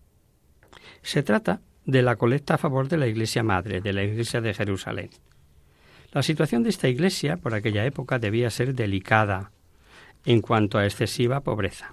Se 1.03 1.23
trata 1.23 1.61
de 1.87 2.03
la 2.03 2.17
colecta 2.17 2.55
a 2.55 2.59
favor 2.59 2.89
de 2.89 2.97
la 2.97 3.07
Iglesia 3.07 3.45
Madre, 3.45 3.81
de 3.81 3.93
la 3.93 4.03
Iglesia 4.03 4.41
de 4.41 4.55
Jerusalén. 4.55 5.11
La 6.15 6.23
situación 6.23 6.63
de 6.63 6.71
esta 6.71 6.89
iglesia 6.89 7.39
por 7.39 7.55
aquella 7.55 7.85
época 7.85 8.21
debía 8.21 8.49
ser 8.49 8.73
delicada 8.73 9.51
en 10.25 10.43
cuanto 10.43 10.79
a 10.79 10.85
excesiva 10.85 11.41
pobreza. 11.41 11.93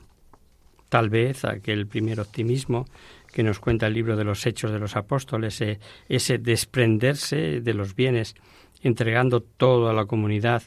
Tal 0.89 1.09
vez 1.09 1.43
aquel 1.43 1.87
primer 1.87 2.19
optimismo 2.19 2.85
que 3.33 3.41
nos 3.41 3.59
cuenta 3.59 3.87
el 3.87 3.95
libro 3.95 4.17
de 4.17 4.23
los 4.23 4.45
Hechos 4.45 4.71
de 4.71 4.77
los 4.77 4.95
Apóstoles, 4.95 5.59
eh, 5.61 5.79
ese 6.07 6.37
desprenderse 6.37 7.61
de 7.61 7.73
los 7.73 7.95
bienes 7.95 8.35
entregando 8.83 9.41
todo 9.41 9.89
a 9.89 9.93
la 9.93 10.05
comunidad, 10.05 10.61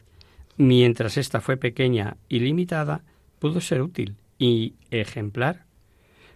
mientras 0.57 1.17
ésta 1.17 1.41
fue 1.41 1.57
pequeña 1.57 2.17
y 2.29 2.41
limitada, 2.41 3.03
pudo 3.39 3.61
ser 3.61 3.83
útil 3.83 4.17
y 4.37 4.75
ejemplar. 4.91 5.65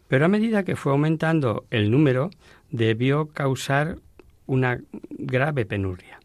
Pero 0.06 0.24
a 0.24 0.28
medida 0.28 0.62
que 0.62 0.76
fue 0.76 0.92
aumentando 0.92 1.66
el 1.70 1.90
número, 1.90 2.30
debió 2.70 3.26
causar 3.26 3.98
una 4.46 4.80
grave 5.10 5.66
penuria. 5.66 6.17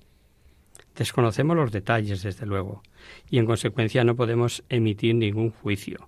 Desconocemos 0.95 1.56
los 1.56 1.71
detalles, 1.71 2.21
desde 2.21 2.45
luego, 2.45 2.84
y 3.29 3.39
en 3.39 3.45
consecuencia 3.45 4.03
no 4.03 4.15
podemos 4.15 4.63
emitir 4.69 5.15
ningún 5.15 5.49
juicio. 5.49 6.06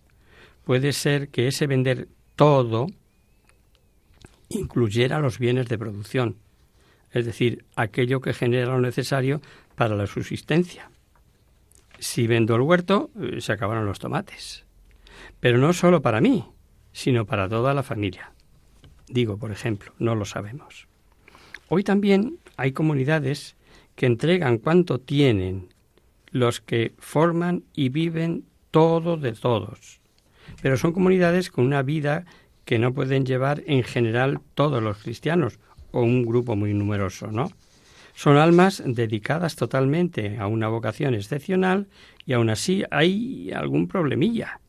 Puede 0.63 0.93
ser 0.93 1.30
que 1.30 1.48
ese 1.48 1.67
vender 1.67 2.08
todo 2.36 2.88
incluyera 4.50 5.19
los 5.19 5.39
bienes 5.39 5.67
de 5.67 5.78
producción, 5.78 6.38
es 7.12 7.26
decir, 7.26 7.65
aquello 7.76 8.21
que 8.21 8.34
genera 8.34 8.67
lo 8.67 8.82
necesario 8.82 9.41
para 9.76 9.95
la 9.95 10.06
subsistencia. 10.06 10.91
Si 11.98 12.28
vendo 12.28 12.56
el 12.56 12.62
huerto, 12.62 13.10
eh, 13.19 13.41
se 13.41 13.54
acabaron 13.54 13.86
los 13.86 14.00
tomates. 14.00 14.65
Pero 15.39 15.58
no 15.58 15.74
solo 15.74 16.02
para 16.02 16.21
mí, 16.21 16.45
sino 16.91 17.26
para 17.26 17.48
toda 17.48 17.74
la 17.74 17.84
familia. 17.84 18.32
Digo, 19.08 19.38
por 19.38 19.52
ejemplo, 19.52 19.93
no 19.98 20.15
lo 20.15 20.26
sabemos. 20.26 20.88
Hoy 21.69 21.84
también 21.84 22.39
hay 22.58 22.74
comunidades 22.74 23.56
que 23.95 24.05
entregan 24.05 24.58
cuanto 24.58 24.99
tienen, 24.99 25.69
los 26.31 26.60
que 26.60 26.93
forman 26.97 27.63
y 27.73 27.89
viven 27.89 28.45
todo 28.71 29.17
de 29.17 29.31
todos. 29.31 30.01
Pero 30.62 30.77
son 30.77 30.91
comunidades 30.91 31.49
con 31.49 31.65
una 31.65 31.81
vida 31.81 32.25
que 32.65 32.79
no 32.79 32.93
pueden 32.93 33.25
llevar 33.25 33.63
en 33.67 33.84
general 33.84 34.41
todos 34.53 34.84
los 34.84 34.97
cristianos 34.97 35.60
o 35.91 36.01
un 36.01 36.25
grupo 36.25 36.55
muy 36.55 36.73
numeroso, 36.73 37.31
¿no? 37.31 37.51
Son 38.15 38.38
almas 38.38 38.81
dedicadas 38.86 39.55
totalmente 39.55 40.38
a 40.39 40.47
una 40.47 40.67
vocación 40.67 41.15
excepcional 41.15 41.88
y 42.25 42.34
aún 42.34 42.49
así 42.49 42.84
hay 42.89 43.51
algún 43.51 43.88
problemilla 43.88 44.60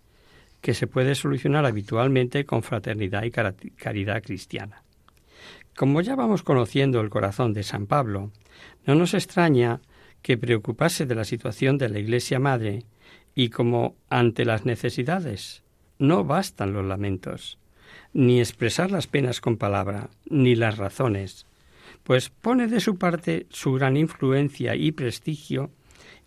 que 0.60 0.74
se 0.74 0.88
puede 0.88 1.14
solucionar 1.14 1.64
habitualmente 1.64 2.44
con 2.44 2.62
fraternidad 2.62 3.22
y 3.22 3.30
caridad 3.30 4.22
cristiana. 4.22 4.82
Como 5.76 6.00
ya 6.00 6.16
vamos 6.16 6.42
conociendo 6.42 7.02
el 7.02 7.10
corazón 7.10 7.52
de 7.52 7.62
San 7.62 7.86
Pablo, 7.86 8.32
no 8.86 8.94
nos 8.94 9.12
extraña 9.12 9.82
que 10.22 10.38
preocupase 10.38 11.04
de 11.04 11.14
la 11.14 11.24
situación 11.24 11.76
de 11.76 11.90
la 11.90 11.98
Iglesia 11.98 12.38
Madre 12.38 12.84
y 13.34 13.50
como 13.50 13.94
ante 14.08 14.46
las 14.46 14.64
necesidades 14.64 15.62
no 15.98 16.24
bastan 16.24 16.72
los 16.72 16.86
lamentos, 16.86 17.58
ni 18.14 18.40
expresar 18.40 18.90
las 18.90 19.06
penas 19.06 19.42
con 19.42 19.58
palabra, 19.58 20.08
ni 20.30 20.54
las 20.54 20.78
razones, 20.78 21.44
pues 22.04 22.30
pone 22.30 22.68
de 22.68 22.80
su 22.80 22.96
parte 22.96 23.46
su 23.50 23.74
gran 23.74 23.98
influencia 23.98 24.74
y 24.74 24.92
prestigio 24.92 25.70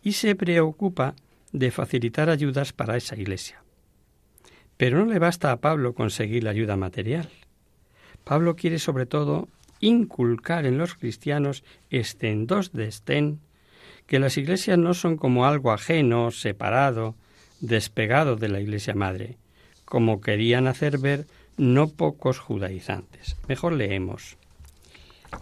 y 0.04 0.12
se 0.12 0.36
preocupa 0.36 1.16
de 1.54 1.72
facilitar 1.72 2.30
ayudas 2.30 2.72
para 2.72 2.98
esa 2.98 3.16
Iglesia. 3.16 3.64
Pero 4.78 5.00
no 5.00 5.12
le 5.12 5.18
basta 5.18 5.52
a 5.52 5.60
Pablo 5.60 5.96
conseguir 5.96 6.44
la 6.44 6.52
ayuda 6.52 6.78
material. 6.78 7.30
Pablo 8.30 8.56
quiere 8.56 8.78
sobre 8.78 9.08
todo 9.08 9.48
inculcar 9.80 10.68
en 10.68 10.78
los 10.78 10.94
cristianos, 10.94 11.64
estén 11.90 12.46
dos 12.46 12.72
de 12.74 12.86
estén, 12.86 13.40
que 14.06 14.20
las 14.20 14.38
iglesias 14.38 14.78
no 14.78 14.94
son 14.94 15.18
como 15.18 15.48
algo 15.48 15.72
ajeno, 15.72 16.30
separado, 16.30 17.16
despegado 17.60 18.36
de 18.36 18.50
la 18.50 18.60
iglesia 18.60 18.94
madre, 18.94 19.40
como 19.84 20.22
querían 20.22 20.68
hacer 20.68 21.00
ver 21.00 21.26
no 21.58 21.88
pocos 21.88 22.38
judaizantes. 22.38 23.36
Mejor 23.48 23.74
leemos. 23.74 24.38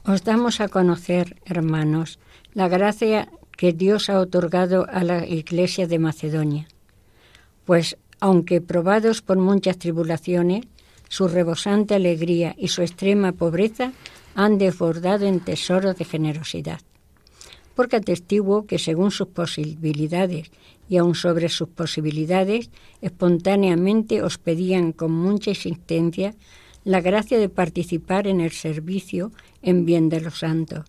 Os 0.05 0.23
damos 0.23 0.61
a 0.61 0.69
conocer, 0.69 1.35
hermanos, 1.43 2.19
la 2.53 2.69
gracia 2.69 3.27
que 3.57 3.73
Dios 3.73 4.09
ha 4.09 4.17
otorgado 4.17 4.87
a 4.89 5.03
la 5.03 5.27
iglesia 5.27 5.87
de 5.87 5.99
Macedonia, 5.99 6.69
pues 7.65 7.97
aunque 8.21 8.61
probados 8.61 9.21
por 9.21 9.35
muchas 9.35 9.77
tribulaciones, 9.77 10.67
su 11.09 11.27
rebosante 11.27 11.95
alegría 11.95 12.55
y 12.57 12.67
su 12.69 12.81
extrema 12.81 13.31
pobreza 13.31 13.93
han 14.35 14.57
desbordado 14.57 15.25
en 15.25 15.39
tesoros 15.39 15.97
de 15.97 16.05
generosidad. 16.05 16.81
Porque 17.75 17.97
atestiguo 17.97 18.65
que 18.65 18.79
según 18.79 19.11
sus 19.11 19.27
posibilidades 19.27 20.51
y 20.89 20.97
aun 20.97 21.15
sobre 21.15 21.49
sus 21.49 21.69
posibilidades, 21.69 22.69
espontáneamente 23.01 24.21
os 24.21 24.37
pedían 24.37 24.91
con 24.91 25.11
mucha 25.11 25.51
insistencia 25.51 26.33
la 26.83 27.01
gracia 27.01 27.37
de 27.37 27.49
participar 27.49 28.27
en 28.27 28.39
el 28.39 28.51
servicio 28.51 29.31
en 29.61 29.85
bien 29.85 30.07
de 30.07 30.21
los 30.21 30.39
santos. 30.39 30.85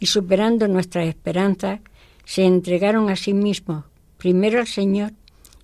Y 0.00 0.06
superando 0.06 0.66
nuestras 0.68 1.06
esperanzas, 1.06 1.80
se 2.24 2.44
entregaron 2.44 3.10
a 3.10 3.16
sí 3.16 3.34
mismos, 3.34 3.84
primero 4.16 4.60
al 4.60 4.66
Señor 4.66 5.12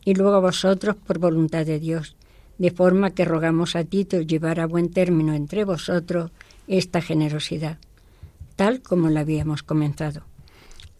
y 0.04 0.14
luego 0.14 0.36
a 0.36 0.40
vosotros 0.40 0.96
por 0.96 1.18
voluntad 1.18 1.64
de 1.64 1.78
Dios, 1.78 2.14
de 2.58 2.70
forma 2.70 3.10
que 3.10 3.24
rogamos 3.24 3.76
a 3.76 3.84
Tito 3.84 4.20
llevar 4.20 4.60
a 4.60 4.66
buen 4.66 4.90
término 4.90 5.34
entre 5.34 5.64
vosotros 5.64 6.30
esta 6.66 7.00
generosidad, 7.00 7.78
tal 8.56 8.82
como 8.82 9.08
la 9.08 9.20
habíamos 9.20 9.62
comenzado. 9.62 10.22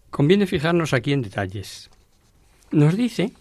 Conviene 0.09 0.47
fijarnos 0.47 0.93
aquí 0.93 1.13
en 1.13 1.21
detalles. 1.21 1.89
Nos 2.71 2.95
dice 2.95 3.33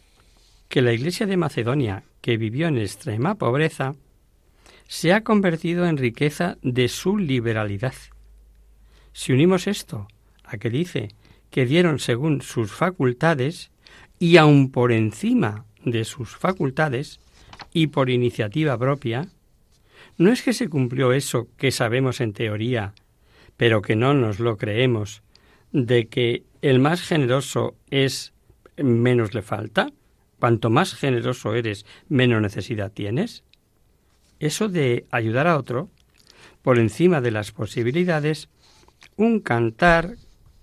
que 0.68 0.82
la 0.82 0.92
Iglesia 0.92 1.26
de 1.26 1.36
Macedonia, 1.36 2.02
que 2.20 2.36
vivió 2.36 2.68
en 2.68 2.76
extrema 2.76 3.36
pobreza, 3.36 3.94
se 4.86 5.12
ha 5.12 5.22
convertido 5.22 5.86
en 5.86 5.96
riqueza 5.96 6.58
de 6.62 6.88
su 6.88 7.16
liberalidad. 7.18 7.94
Si 9.12 9.32
unimos 9.32 9.66
esto 9.66 10.08
a 10.44 10.58
que 10.58 10.70
dice 10.70 11.08
que 11.50 11.66
dieron 11.66 11.98
según 11.98 12.42
sus 12.42 12.72
facultades 12.72 13.70
y 14.18 14.36
aun 14.36 14.70
por 14.70 14.92
encima 14.92 15.64
de 15.84 16.04
sus 16.04 16.36
facultades, 16.36 17.20
y 17.72 17.88
por 17.88 18.10
iniciativa 18.10 18.78
propia, 18.78 19.28
no 20.16 20.32
es 20.32 20.42
que 20.42 20.52
se 20.52 20.68
cumplió 20.68 21.12
eso 21.12 21.48
que 21.56 21.70
sabemos 21.70 22.20
en 22.20 22.32
teoría, 22.32 22.94
pero 23.56 23.82
que 23.82 23.96
no 23.96 24.14
nos 24.14 24.40
lo 24.40 24.56
creemos, 24.56 25.22
de 25.72 26.08
que 26.08 26.44
el 26.62 26.78
más 26.78 27.02
generoso 27.02 27.76
es 27.90 28.32
menos 28.76 29.34
le 29.34 29.42
falta, 29.42 29.90
cuanto 30.38 30.70
más 30.70 30.94
generoso 30.94 31.54
eres, 31.54 31.84
menos 32.08 32.40
necesidad 32.40 32.92
tienes. 32.92 33.44
Eso 34.40 34.68
de 34.68 35.06
ayudar 35.10 35.46
a 35.46 35.58
otro, 35.58 35.90
por 36.62 36.78
encima 36.78 37.20
de 37.20 37.30
las 37.30 37.52
posibilidades, 37.52 38.48
un 39.16 39.40
cantar 39.40 40.16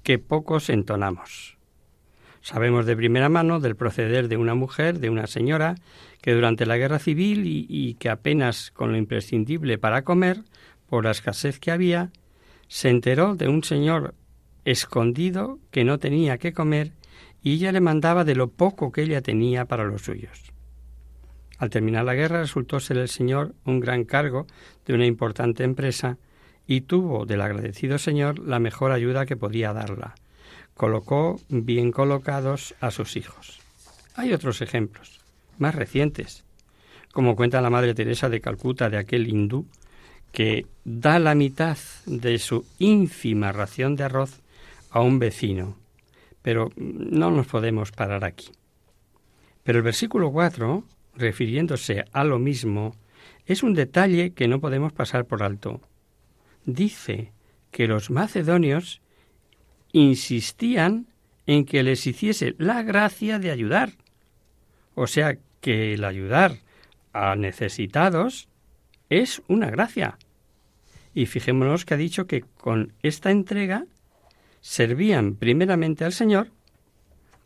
que 0.04 0.20
pocos 0.20 0.70
entonamos. 0.70 1.55
Sabemos 2.46 2.86
de 2.86 2.96
primera 2.96 3.28
mano 3.28 3.60
del 3.60 3.76
proceder 3.76 4.28
de 4.28 4.38
una 4.38 4.54
mujer, 4.54 5.00
de 5.00 5.10
una 5.10 5.26
señora, 5.26 5.74
que 6.22 6.32
durante 6.32 6.68
la 6.68 6.78
guerra 6.78 7.00
civil 7.00 7.42
y, 7.44 7.96
que 7.96 8.08
apenas 8.08 8.70
con 8.70 8.92
lo 8.92 9.00
imprescindible 9.00 9.80
para 9.80 10.04
comer, 10.04 10.44
por 10.86 11.06
la 11.06 11.10
escasez 11.10 11.58
que 11.60 11.72
había, 11.72 12.12
se 12.68 12.90
enteró 12.90 13.34
de 13.34 13.48
un 13.48 13.64
señor 13.64 14.14
escondido 14.64 15.58
que 15.72 15.84
no 15.84 15.98
tenía 15.98 16.38
que 16.38 16.54
comer 16.54 16.92
y 17.42 17.54
ella 17.54 17.72
le 17.72 17.82
mandaba 17.82 18.24
de 18.24 18.36
lo 18.36 18.52
poco 18.52 18.92
que 18.92 19.02
ella 19.02 19.24
tenía 19.24 19.66
para 19.66 19.86
los 19.86 20.04
suyos. 20.04 20.54
Al 21.58 21.72
terminar 21.72 22.06
la 22.06 22.14
guerra 22.14 22.42
resultó 22.42 22.80
ser 22.80 22.98
el 22.98 23.10
señor 23.10 23.56
un 23.66 23.80
gran 23.80 24.04
cargo 24.04 24.46
de 24.86 24.94
una 24.94 25.08
importante 25.08 25.64
empresa 25.64 26.20
y 26.68 26.82
tuvo 26.82 27.26
del 27.26 27.42
agradecido 27.42 27.98
señor 27.98 28.38
la 28.38 28.60
mejor 28.60 28.92
ayuda 28.92 29.26
que 29.26 29.36
podía 29.36 29.74
darla. 29.74 30.14
Colocó 30.76 31.40
bien 31.50 31.92
colocados 31.92 32.76
a 32.82 32.92
sus 32.92 33.16
hijos. 33.16 33.60
Hay 34.16 34.34
otros 34.34 34.62
ejemplos 34.62 35.22
más 35.58 35.74
recientes, 35.74 36.44
como 37.14 37.38
cuenta 37.38 37.62
la 37.62 37.70
Madre 37.70 37.96
Teresa 37.96 38.28
de 38.28 38.42
Calcuta 38.42 38.90
de 38.90 38.98
aquel 38.98 39.28
hindú 39.28 39.66
que 40.34 40.66
da 40.84 41.18
la 41.18 41.34
mitad 41.34 41.78
de 42.06 42.40
su 42.40 42.66
ínfima 42.78 43.54
ración 43.54 43.96
de 43.96 44.04
arroz 44.04 44.42
a 44.90 45.00
un 45.00 45.18
vecino. 45.18 45.78
Pero 46.42 46.72
no 46.76 47.32
nos 47.32 47.48
podemos 47.48 47.94
parar 47.94 48.26
aquí. 48.26 48.52
Pero 49.64 49.78
el 49.78 49.84
versículo 49.84 50.30
4, 50.32 50.84
refiriéndose 51.16 52.04
a 52.12 52.26
lo 52.26 52.38
mismo, 52.38 52.96
es 53.46 53.64
un 53.64 53.74
detalle 53.74 54.32
que 54.32 54.50
no 54.50 54.60
podemos 54.60 54.92
pasar 54.92 55.24
por 55.24 55.42
alto. 55.42 55.80
Dice 56.66 57.32
que 57.72 57.88
los 57.88 58.10
macedonios 58.10 59.02
insistían 59.96 61.08
en 61.48 61.64
que 61.64 61.82
les 61.82 62.06
hiciese 62.06 62.54
la 62.58 62.84
gracia 62.84 63.40
de 63.40 63.50
ayudar. 63.50 63.92
O 64.94 65.08
sea 65.08 65.38
que 65.62 65.94
el 65.94 66.04
ayudar 66.04 66.58
a 67.14 67.38
necesitados 67.38 68.50
es 69.10 69.42
una 69.48 69.70
gracia. 69.70 70.18
Y 71.14 71.28
fijémonos 71.28 71.86
que 71.86 71.94
ha 71.94 71.98
dicho 71.98 72.28
que 72.28 72.42
con 72.42 72.92
esta 73.04 73.32
entrega 73.32 73.86
servían 74.60 75.36
primeramente 75.36 76.04
al 76.04 76.12
Señor. 76.12 76.50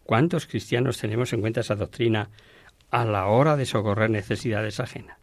¿Cuántos 0.04 0.48
cristianos 0.48 0.98
tenemos 0.98 1.32
en 1.34 1.42
cuenta 1.42 1.62
esa 1.62 1.76
doctrina 1.76 2.32
a 2.90 3.06
la 3.06 3.28
hora 3.28 3.58
de 3.58 3.68
socorrer 3.68 4.10
necesidades 4.10 4.80
ajenas? 4.80 5.20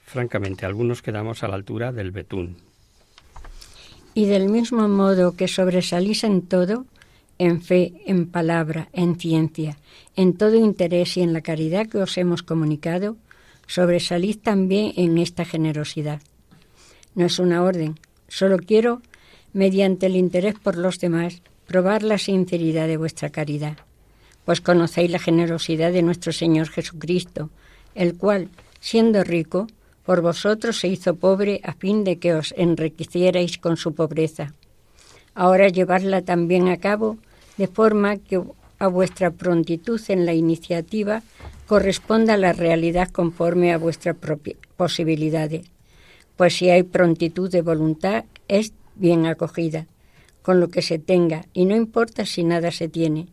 Francamente, 0.00 0.66
algunos 0.66 1.00
quedamos 1.00 1.44
a 1.44 1.48
la 1.48 1.54
altura 1.54 1.92
del 1.92 2.10
betún. 2.10 2.67
Y 4.18 4.24
del 4.24 4.48
mismo 4.48 4.88
modo 4.88 5.36
que 5.36 5.46
sobresalís 5.46 6.24
en 6.24 6.42
todo, 6.42 6.86
en 7.38 7.62
fe, 7.62 8.02
en 8.04 8.26
palabra, 8.26 8.88
en 8.92 9.14
ciencia, 9.14 9.78
en 10.16 10.36
todo 10.36 10.56
interés 10.56 11.16
y 11.16 11.20
en 11.20 11.32
la 11.32 11.40
caridad 11.40 11.86
que 11.86 11.98
os 11.98 12.18
hemos 12.18 12.42
comunicado, 12.42 13.16
sobresalid 13.68 14.38
también 14.38 14.92
en 14.96 15.18
esta 15.18 15.44
generosidad. 15.44 16.20
No 17.14 17.26
es 17.26 17.38
una 17.38 17.62
orden, 17.62 17.94
solo 18.26 18.58
quiero, 18.58 19.02
mediante 19.52 20.06
el 20.06 20.16
interés 20.16 20.56
por 20.58 20.76
los 20.76 20.98
demás, 20.98 21.40
probar 21.68 22.02
la 22.02 22.18
sinceridad 22.18 22.88
de 22.88 22.96
vuestra 22.96 23.30
caridad, 23.30 23.76
pues 24.44 24.60
conocéis 24.60 25.12
la 25.12 25.20
generosidad 25.20 25.92
de 25.92 26.02
nuestro 26.02 26.32
Señor 26.32 26.70
Jesucristo, 26.70 27.50
el 27.94 28.16
cual, 28.16 28.48
siendo 28.80 29.22
rico, 29.22 29.68
por 30.08 30.22
vosotros 30.22 30.80
se 30.80 30.88
hizo 30.88 31.16
pobre 31.16 31.60
a 31.64 31.74
fin 31.74 32.02
de 32.02 32.16
que 32.16 32.32
os 32.32 32.54
enriquecierais 32.56 33.58
con 33.58 33.76
su 33.76 33.92
pobreza. 33.92 34.54
Ahora 35.34 35.68
llevarla 35.68 36.22
también 36.22 36.68
a 36.68 36.78
cabo, 36.78 37.18
de 37.58 37.66
forma 37.66 38.16
que 38.16 38.40
a 38.78 38.86
vuestra 38.86 39.30
prontitud 39.32 40.00
en 40.08 40.24
la 40.24 40.32
iniciativa 40.32 41.22
corresponda 41.66 42.38
la 42.38 42.54
realidad 42.54 43.10
conforme 43.10 43.70
a 43.70 43.76
vuestras 43.76 44.16
posibilidades. 44.78 45.66
Pues 46.36 46.56
si 46.56 46.70
hay 46.70 46.84
prontitud 46.84 47.50
de 47.50 47.60
voluntad, 47.60 48.24
es 48.48 48.72
bien 48.94 49.26
acogida, 49.26 49.88
con 50.40 50.58
lo 50.58 50.68
que 50.68 50.80
se 50.80 50.98
tenga, 50.98 51.44
y 51.52 51.66
no 51.66 51.76
importa 51.76 52.24
si 52.24 52.44
nada 52.44 52.70
se 52.70 52.88
tiene. 52.88 53.26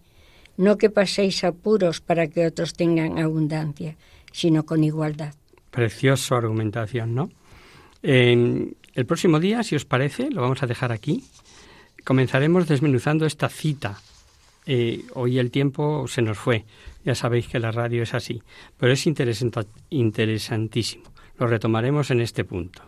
No 0.57 0.77
que 0.77 0.89
paséis 0.89 1.45
apuros 1.45 2.01
para 2.01 2.27
que 2.27 2.45
otros 2.45 2.73
tengan 2.73 3.17
abundancia, 3.17 3.95
sino 4.33 4.65
con 4.65 4.83
igualdad. 4.83 5.35
Preciosa 5.75 6.37
argumentación, 6.37 7.13
¿no? 7.13 7.29
el 8.01 9.05
próximo 9.07 9.39
día, 9.39 9.63
si 9.63 9.75
os 9.75 9.83
parece, 9.83 10.29
lo 10.29 10.41
vamos 10.41 10.61
a 10.61 10.67
dejar 10.67 10.91
aquí. 10.91 11.23
Comenzaremos 12.03 12.67
desmenuzando 12.67 13.25
esta 13.25 13.49
cita. 13.49 13.99
Eh, 14.67 15.05
hoy 15.13 15.39
el 15.39 15.49
tiempo 15.49 16.07
se 16.07 16.21
nos 16.21 16.37
fue. 16.37 16.65
Ya 17.03 17.15
sabéis 17.15 17.47
que 17.47 17.59
la 17.59 17.71
radio 17.71 18.03
es 18.03 18.13
así. 18.13 18.43
Pero 18.77 18.93
es 18.93 19.05
interesantísimo. 19.89 21.05
Lo 21.39 21.47
retomaremos 21.47 22.11
en 22.11 22.21
este 22.21 22.43
punto. 22.45 22.83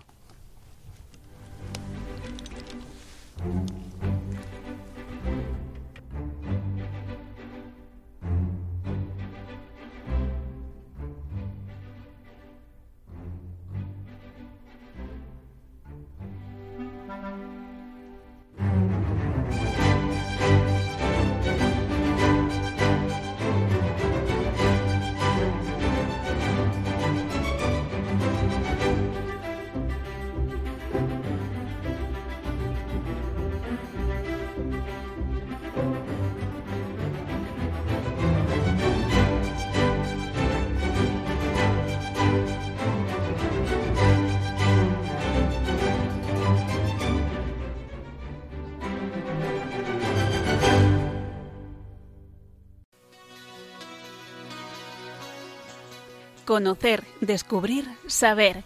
Conocer, 56.47 57.03
descubrir, 57.19 57.83
saber. 58.05 58.63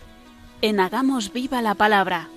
En 0.61 0.79
Hagamos 0.79 1.33
Viva 1.33 1.63
la 1.63 1.73
Palabra. 1.73 2.29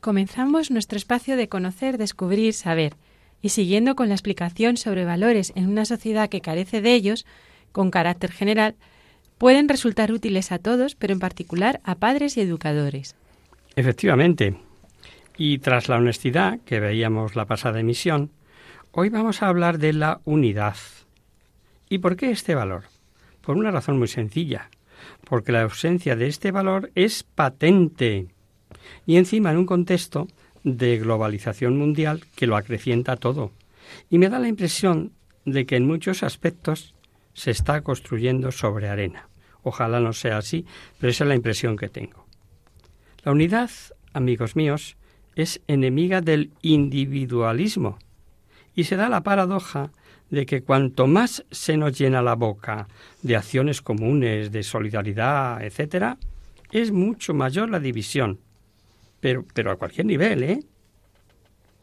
Comenzamos 0.00 0.70
nuestro 0.70 0.96
espacio 0.96 1.36
de 1.36 1.48
conocer, 1.48 1.98
descubrir, 1.98 2.54
saber. 2.54 2.94
Y 3.42 3.48
siguiendo 3.48 3.96
con 3.96 4.06
la 4.06 4.14
explicación 4.14 4.76
sobre 4.76 5.04
valores 5.04 5.52
en 5.56 5.68
una 5.68 5.84
sociedad 5.84 6.28
que 6.28 6.40
carece 6.40 6.80
de 6.80 6.94
ellos, 6.94 7.26
con 7.72 7.90
carácter 7.90 8.30
general, 8.30 8.76
pueden 9.36 9.68
resultar 9.68 10.12
útiles 10.12 10.52
a 10.52 10.60
todos, 10.60 10.94
pero 10.94 11.12
en 11.12 11.18
particular 11.18 11.80
a 11.82 11.96
padres 11.96 12.36
y 12.36 12.42
educadores. 12.42 13.16
Efectivamente. 13.74 14.58
Y 15.36 15.58
tras 15.58 15.88
la 15.88 15.96
honestidad 15.96 16.60
que 16.64 16.78
veíamos 16.78 17.34
la 17.34 17.46
pasada 17.46 17.80
emisión, 17.80 18.30
Hoy 18.96 19.08
vamos 19.08 19.42
a 19.42 19.48
hablar 19.48 19.78
de 19.78 19.92
la 19.92 20.20
unidad. 20.24 20.76
¿Y 21.88 21.98
por 21.98 22.14
qué 22.14 22.30
este 22.30 22.54
valor? 22.54 22.84
Por 23.40 23.56
una 23.56 23.72
razón 23.72 23.98
muy 23.98 24.06
sencilla, 24.06 24.70
porque 25.28 25.50
la 25.50 25.62
ausencia 25.62 26.14
de 26.14 26.28
este 26.28 26.52
valor 26.52 26.92
es 26.94 27.24
patente 27.24 28.28
y 29.04 29.16
encima 29.16 29.50
en 29.50 29.56
un 29.56 29.66
contexto 29.66 30.28
de 30.62 30.96
globalización 30.98 31.76
mundial 31.76 32.22
que 32.36 32.46
lo 32.46 32.54
acrecienta 32.56 33.16
todo. 33.16 33.50
Y 34.10 34.18
me 34.18 34.28
da 34.28 34.38
la 34.38 34.46
impresión 34.46 35.10
de 35.44 35.66
que 35.66 35.74
en 35.74 35.88
muchos 35.88 36.22
aspectos 36.22 36.94
se 37.32 37.50
está 37.50 37.80
construyendo 37.80 38.52
sobre 38.52 38.88
arena. 38.88 39.28
Ojalá 39.64 39.98
no 39.98 40.12
sea 40.12 40.38
así, 40.38 40.66
pero 41.00 41.10
esa 41.10 41.24
es 41.24 41.28
la 41.28 41.34
impresión 41.34 41.76
que 41.76 41.88
tengo. 41.88 42.26
La 43.24 43.32
unidad, 43.32 43.70
amigos 44.12 44.54
míos, 44.54 44.96
es 45.34 45.60
enemiga 45.66 46.20
del 46.20 46.52
individualismo 46.62 47.98
y 48.74 48.84
se 48.84 48.96
da 48.96 49.08
la 49.08 49.22
paradoja 49.22 49.90
de 50.30 50.46
que 50.46 50.62
cuanto 50.62 51.06
más 51.06 51.44
se 51.50 51.76
nos 51.76 51.96
llena 51.96 52.22
la 52.22 52.34
boca 52.34 52.88
de 53.22 53.36
acciones 53.36 53.82
comunes, 53.82 54.50
de 54.50 54.62
solidaridad, 54.62 55.62
etc., 55.62 56.16
es 56.72 56.90
mucho 56.90 57.34
mayor 57.34 57.70
la 57.70 57.78
división. 57.78 58.40
Pero, 59.20 59.44
pero 59.54 59.70
a 59.70 59.76
cualquier 59.76 60.06
nivel, 60.06 60.42
¿eh? 60.42 60.60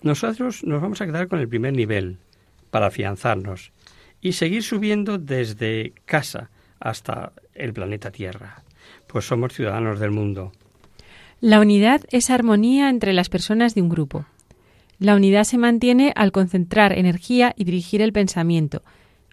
Nosotros 0.01 0.63
nos 0.63 0.81
vamos 0.81 0.99
a 1.01 1.05
quedar 1.05 1.27
con 1.27 1.39
el 1.39 1.47
primer 1.47 1.73
nivel 1.73 2.17
para 2.71 2.87
afianzarnos 2.87 3.71
y 4.19 4.33
seguir 4.33 4.63
subiendo 4.63 5.17
desde 5.17 5.93
casa 6.05 6.49
hasta 6.79 7.33
el 7.53 7.73
planeta 7.73 8.11
Tierra, 8.11 8.63
pues 9.07 9.25
somos 9.25 9.53
ciudadanos 9.53 9.99
del 9.99 10.11
mundo. 10.11 10.51
La 11.39 11.59
unidad 11.59 12.01
es 12.11 12.29
armonía 12.29 12.89
entre 12.89 13.13
las 13.13 13.29
personas 13.29 13.75
de 13.75 13.81
un 13.81 13.89
grupo. 13.89 14.25
La 15.01 15.15
unidad 15.15 15.45
se 15.45 15.57
mantiene 15.57 16.13
al 16.15 16.31
concentrar 16.31 16.95
energía 16.95 17.55
y 17.57 17.63
dirigir 17.63 18.03
el 18.03 18.13
pensamiento, 18.13 18.83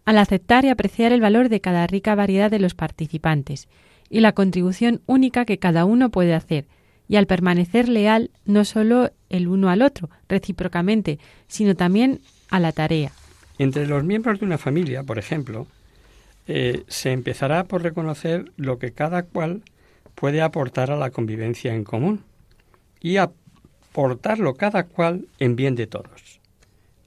al 0.07 0.16
aceptar 0.16 0.64
y 0.64 0.71
apreciar 0.71 1.12
el 1.12 1.21
valor 1.21 1.51
de 1.51 1.61
cada 1.61 1.87
rica 1.87 2.14
variedad 2.14 2.51
de 2.51 2.59
los 2.59 2.75
participantes 2.75 3.69
y 4.09 4.21
la 4.21 4.33
contribución 4.33 5.03
única 5.05 5.45
que 5.45 5.59
cada 5.59 5.85
uno 5.85 6.09
puede 6.09 6.33
hacer, 6.33 6.64
y 7.07 7.16
al 7.16 7.27
permanecer 7.27 7.91
leal 7.91 8.31
no 8.47 8.64
solo 8.64 9.11
el 9.29 9.47
uno 9.47 9.69
al 9.69 9.83
otro, 9.83 10.09
recíprocamente, 10.27 11.19
sino 11.49 11.75
también 11.75 12.23
a 12.49 12.61
la 12.61 12.73
tarea. 12.73 13.12
Entre 13.59 13.87
los 13.87 14.03
miembros 14.05 14.41
de 14.41 14.47
una 14.47 14.57
familia, 14.57 15.03
por 15.03 15.19
ejemplo, 15.19 15.66
eh, 16.47 16.85
se 16.89 17.12
empezará 17.12 17.64
por 17.64 17.83
reconocer 17.83 18.53
lo 18.57 18.79
que 18.79 18.93
cada 18.93 19.23
cual 19.23 19.61
puede 20.14 20.41
aportar 20.41 20.91
a 20.91 20.97
la 20.97 21.11
convivencia 21.11 21.75
en 21.75 21.85
común 21.85 22.25
y 23.03 23.19
a 23.19 23.31
portarlo 23.99 24.55
cada 24.55 24.85
cual 24.85 25.27
en 25.41 25.57
bien 25.57 25.75
de 25.75 25.89
todos. 25.89 26.39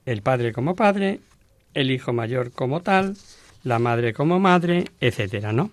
El 0.04 0.20
padre 0.20 0.52
como 0.52 0.76
padre, 0.76 1.20
el 1.72 1.90
hijo 1.90 2.12
mayor 2.12 2.52
como 2.52 2.82
tal, 2.82 3.16
la 3.64 3.78
madre 3.78 4.12
como 4.12 4.38
madre, 4.38 4.84
etcétera, 5.00 5.54
¿no? 5.54 5.70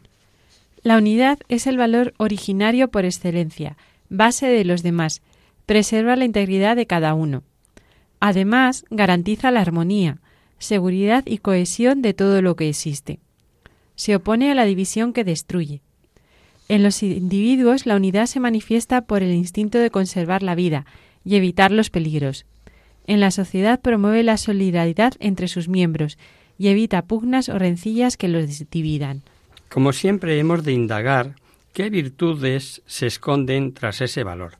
La 0.81 0.97
unidad 0.97 1.37
es 1.49 1.67
el 1.67 1.75
valor 1.75 2.13
originario 2.15 2.87
por 2.87 3.03
excelencia, 3.03 3.75
base 4.07 4.47
de 4.47 4.63
los 4.63 4.81
demás, 4.81 5.21
preserva 5.65 6.15
la 6.15 6.23
integridad 6.23 6.77
de 6.77 6.87
cada 6.87 7.13
uno. 7.13 7.43
Además, 8.21 8.85
garantiza 8.89 9.51
la 9.51 9.59
armonía, 9.59 10.19
seguridad 10.57 11.25
y 11.25 11.39
cohesión 11.39 12.01
de 12.01 12.13
todo 12.13 12.41
lo 12.41 12.55
que 12.55 12.69
existe. 12.69 13.19
Se 13.95 14.15
opone 14.15 14.53
a 14.53 14.55
la 14.55 14.63
división 14.63 15.11
que 15.11 15.25
destruye. 15.25 15.81
En 16.69 16.81
los 16.81 17.03
individuos 17.03 17.85
la 17.85 17.97
unidad 17.97 18.27
se 18.27 18.39
manifiesta 18.39 19.01
por 19.01 19.21
el 19.21 19.33
instinto 19.33 19.79
de 19.79 19.89
conservar 19.89 20.43
la 20.43 20.55
vida 20.55 20.85
y 21.23 21.35
evitar 21.35 21.71
los 21.71 21.89
peligros. 21.89 22.45
En 23.07 23.19
la 23.19 23.31
sociedad 23.31 23.81
promueve 23.81 24.23
la 24.23 24.37
solidaridad 24.37 25.13
entre 25.19 25.47
sus 25.47 25.67
miembros 25.67 26.17
y 26.57 26.67
evita 26.67 27.05
pugnas 27.05 27.49
o 27.49 27.57
rencillas 27.57 28.17
que 28.17 28.27
los 28.27 28.69
dividan. 28.69 29.23
Como 29.69 29.93
siempre 29.93 30.37
hemos 30.39 30.63
de 30.63 30.73
indagar 30.73 31.35
qué 31.73 31.89
virtudes 31.89 32.81
se 32.85 33.07
esconden 33.07 33.73
tras 33.73 34.01
ese 34.01 34.23
valor. 34.23 34.57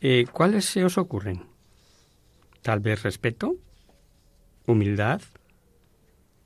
Eh, 0.00 0.26
¿Cuáles 0.32 0.64
se 0.64 0.84
os 0.84 0.96
ocurren? 0.96 1.42
Tal 2.62 2.80
vez 2.80 3.02
respeto, 3.02 3.56
humildad, 4.66 5.20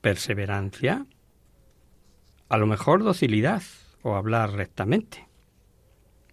perseverancia, 0.00 1.06
a 2.48 2.56
lo 2.56 2.66
mejor 2.66 3.02
docilidad 3.02 3.62
o 4.02 4.14
hablar 4.14 4.52
rectamente. 4.52 5.26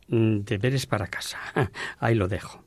Mm, 0.10 0.40
deberes 0.40 0.86
para 0.86 1.08
casa. 1.08 1.38
Ahí 2.00 2.16
lo 2.16 2.28
dejo. 2.28 2.64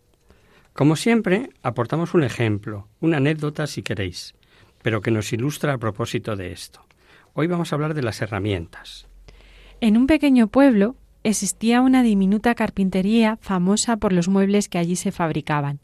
Como 0.73 0.97
siempre, 0.97 1.51
aportamos 1.63 2.15
un 2.15 2.23
ejemplo, 2.23 2.89
una 3.01 3.19
anécdota 3.19 3.67
si 3.67 3.83
queréis, 3.83 4.35
pero 4.83 5.01
que 5.01 5.11
nos 5.11 5.33
ilustra 5.33 5.75
a 5.75 5.79
propósito 5.79 6.37
de 6.37 6.53
esto. 6.53 6.87
Hoy 7.35 7.47
vamos 7.47 7.73
a 7.73 7.77
hablar 7.77 7.95
de 7.95 8.03
las 8.03 8.23
herramientas. 8.23 9.07
En 9.81 9.97
un 9.97 10.07
pequeño 10.07 10.47
pueblo, 10.47 10.97
existía 11.25 11.81
una 11.81 12.03
diminuta 12.03 12.55
carpintería 12.55 13.39
famosa 13.41 13.97
por 13.97 14.13
los 14.13 14.29
muebles 14.29 14.69
que 14.69 14.79
allí 14.79 14.97
se 14.97 15.13
fabricaban. 15.13 15.81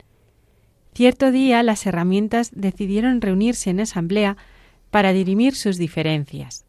Cierto 0.94 1.30
día 1.30 1.62
las 1.62 1.86
herramientas 1.86 2.50
decidieron 2.54 3.20
reunirse 3.20 3.70
en 3.70 3.80
asamblea 3.80 4.36
para 4.90 5.12
dirimir 5.12 5.54
sus 5.54 5.76
diferencias. 5.76 6.64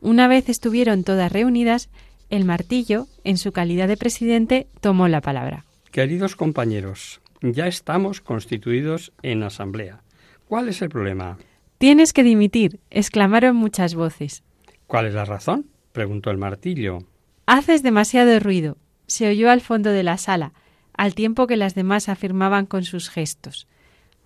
Una 0.00 0.28
vez 0.28 0.48
estuvieron 0.48 1.04
todas 1.04 1.32
reunidas, 1.32 1.88
el 2.30 2.44
martillo, 2.44 3.06
en 3.24 3.38
su 3.38 3.52
calidad 3.52 3.88
de 3.88 3.96
presidente, 3.96 4.66
tomó 4.80 5.08
la 5.08 5.20
palabra. 5.20 5.64
Queridos 5.90 6.36
compañeros, 6.36 7.20
ya 7.40 7.66
estamos 7.66 8.20
constituidos 8.20 9.12
en 9.22 9.42
asamblea. 9.42 10.02
¿Cuál 10.48 10.68
es 10.68 10.82
el 10.82 10.88
problema? 10.88 11.38
Tienes 11.78 12.12
que 12.12 12.22
dimitir, 12.22 12.80
exclamaron 12.90 13.56
muchas 13.56 13.94
voces. 13.94 14.42
¿Cuál 14.86 15.06
es 15.06 15.14
la 15.14 15.24
razón? 15.24 15.66
preguntó 15.92 16.30
el 16.30 16.38
martillo. 16.38 16.98
Haces 17.46 17.82
demasiado 17.82 18.38
ruido, 18.40 18.76
se 19.06 19.28
oyó 19.28 19.50
al 19.50 19.60
fondo 19.60 19.90
de 19.90 20.02
la 20.02 20.18
sala, 20.18 20.52
al 20.96 21.14
tiempo 21.14 21.46
que 21.46 21.56
las 21.56 21.74
demás 21.74 22.08
afirmaban 22.08 22.66
con 22.66 22.84
sus 22.84 23.10
gestos. 23.10 23.66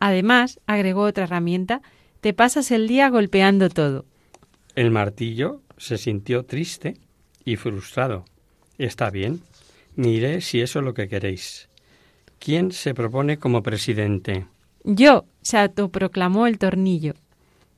Además, 0.00 0.60
agregó 0.66 1.02
otra 1.02 1.24
herramienta, 1.24 1.82
te 2.20 2.32
pasas 2.32 2.70
el 2.70 2.88
día 2.88 3.08
golpeando 3.08 3.68
todo. 3.68 4.04
El 4.74 4.90
martillo 4.90 5.62
se 5.76 5.98
sintió 5.98 6.44
triste 6.44 6.94
y 7.48 7.56
frustrado. 7.56 8.24
Está 8.76 9.10
bien, 9.10 9.40
mire 9.96 10.40
si 10.40 10.60
eso 10.60 10.80
es 10.80 10.84
lo 10.84 10.94
que 10.94 11.08
queréis. 11.08 11.68
¿Quién 12.38 12.72
se 12.72 12.94
propone 12.94 13.38
como 13.38 13.62
presidente? 13.62 14.46
Yo, 14.84 15.24
se 15.42 15.58
autoproclamó 15.58 16.46
el 16.46 16.58
tornillo. 16.58 17.14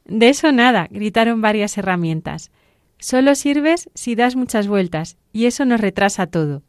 De 0.05 0.29
eso 0.29 0.51
nada, 0.53 0.89
gritaron 0.91 1.41
varias 1.41 1.79
herramientas. 1.79 2.51
Solo 2.99 3.35
sirves 3.35 3.89
si 3.95 4.15
das 4.15 4.37
muchas 4.37 4.67
vueltas, 4.67 5.17
y 5.33 5.47
eso 5.47 5.65
nos 5.65 5.81
retrasa 5.81 6.27
todo. 6.27 6.63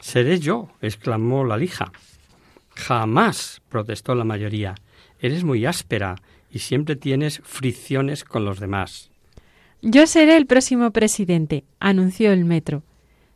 Seré 0.00 0.40
yo, 0.40 0.68
exclamó 0.82 1.44
la 1.44 1.56
lija. 1.56 1.92
Jamás, 2.74 3.62
protestó 3.68 4.14
la 4.14 4.24
mayoría. 4.24 4.74
Eres 5.20 5.44
muy 5.44 5.66
áspera 5.66 6.16
y 6.50 6.58
siempre 6.58 6.96
tienes 6.96 7.40
fricciones 7.44 8.24
con 8.24 8.44
los 8.44 8.58
demás. 8.58 9.09
Yo 9.82 10.06
seré 10.06 10.36
el 10.36 10.46
próximo 10.46 10.90
presidente, 10.90 11.64
anunció 11.78 12.32
el 12.32 12.44
metro. 12.44 12.82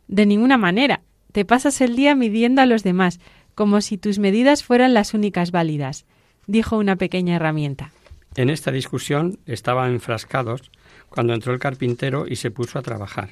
De 0.07 0.25
ninguna 0.25 0.57
manera. 0.57 1.01
Te 1.31 1.43
pasas 1.43 1.81
el 1.81 1.95
día 1.95 2.15
midiendo 2.15 2.61
a 2.61 2.65
los 2.65 2.83
demás, 2.83 3.19
como 3.55 3.81
si 3.81 3.97
tus 3.97 4.19
medidas 4.19 4.63
fueran 4.63 4.93
las 4.93 5.13
únicas 5.13 5.51
válidas, 5.51 6.05
dijo 6.47 6.77
una 6.77 6.95
pequeña 6.95 7.35
herramienta. 7.35 7.91
En 8.35 8.49
esta 8.49 8.71
discusión 8.71 9.39
estaban 9.45 9.93
enfrascados 9.93 10.71
cuando 11.09 11.33
entró 11.33 11.51
el 11.51 11.59
carpintero 11.59 12.25
y 12.27 12.35
se 12.35 12.51
puso 12.51 12.79
a 12.79 12.83
trabajar. 12.83 13.31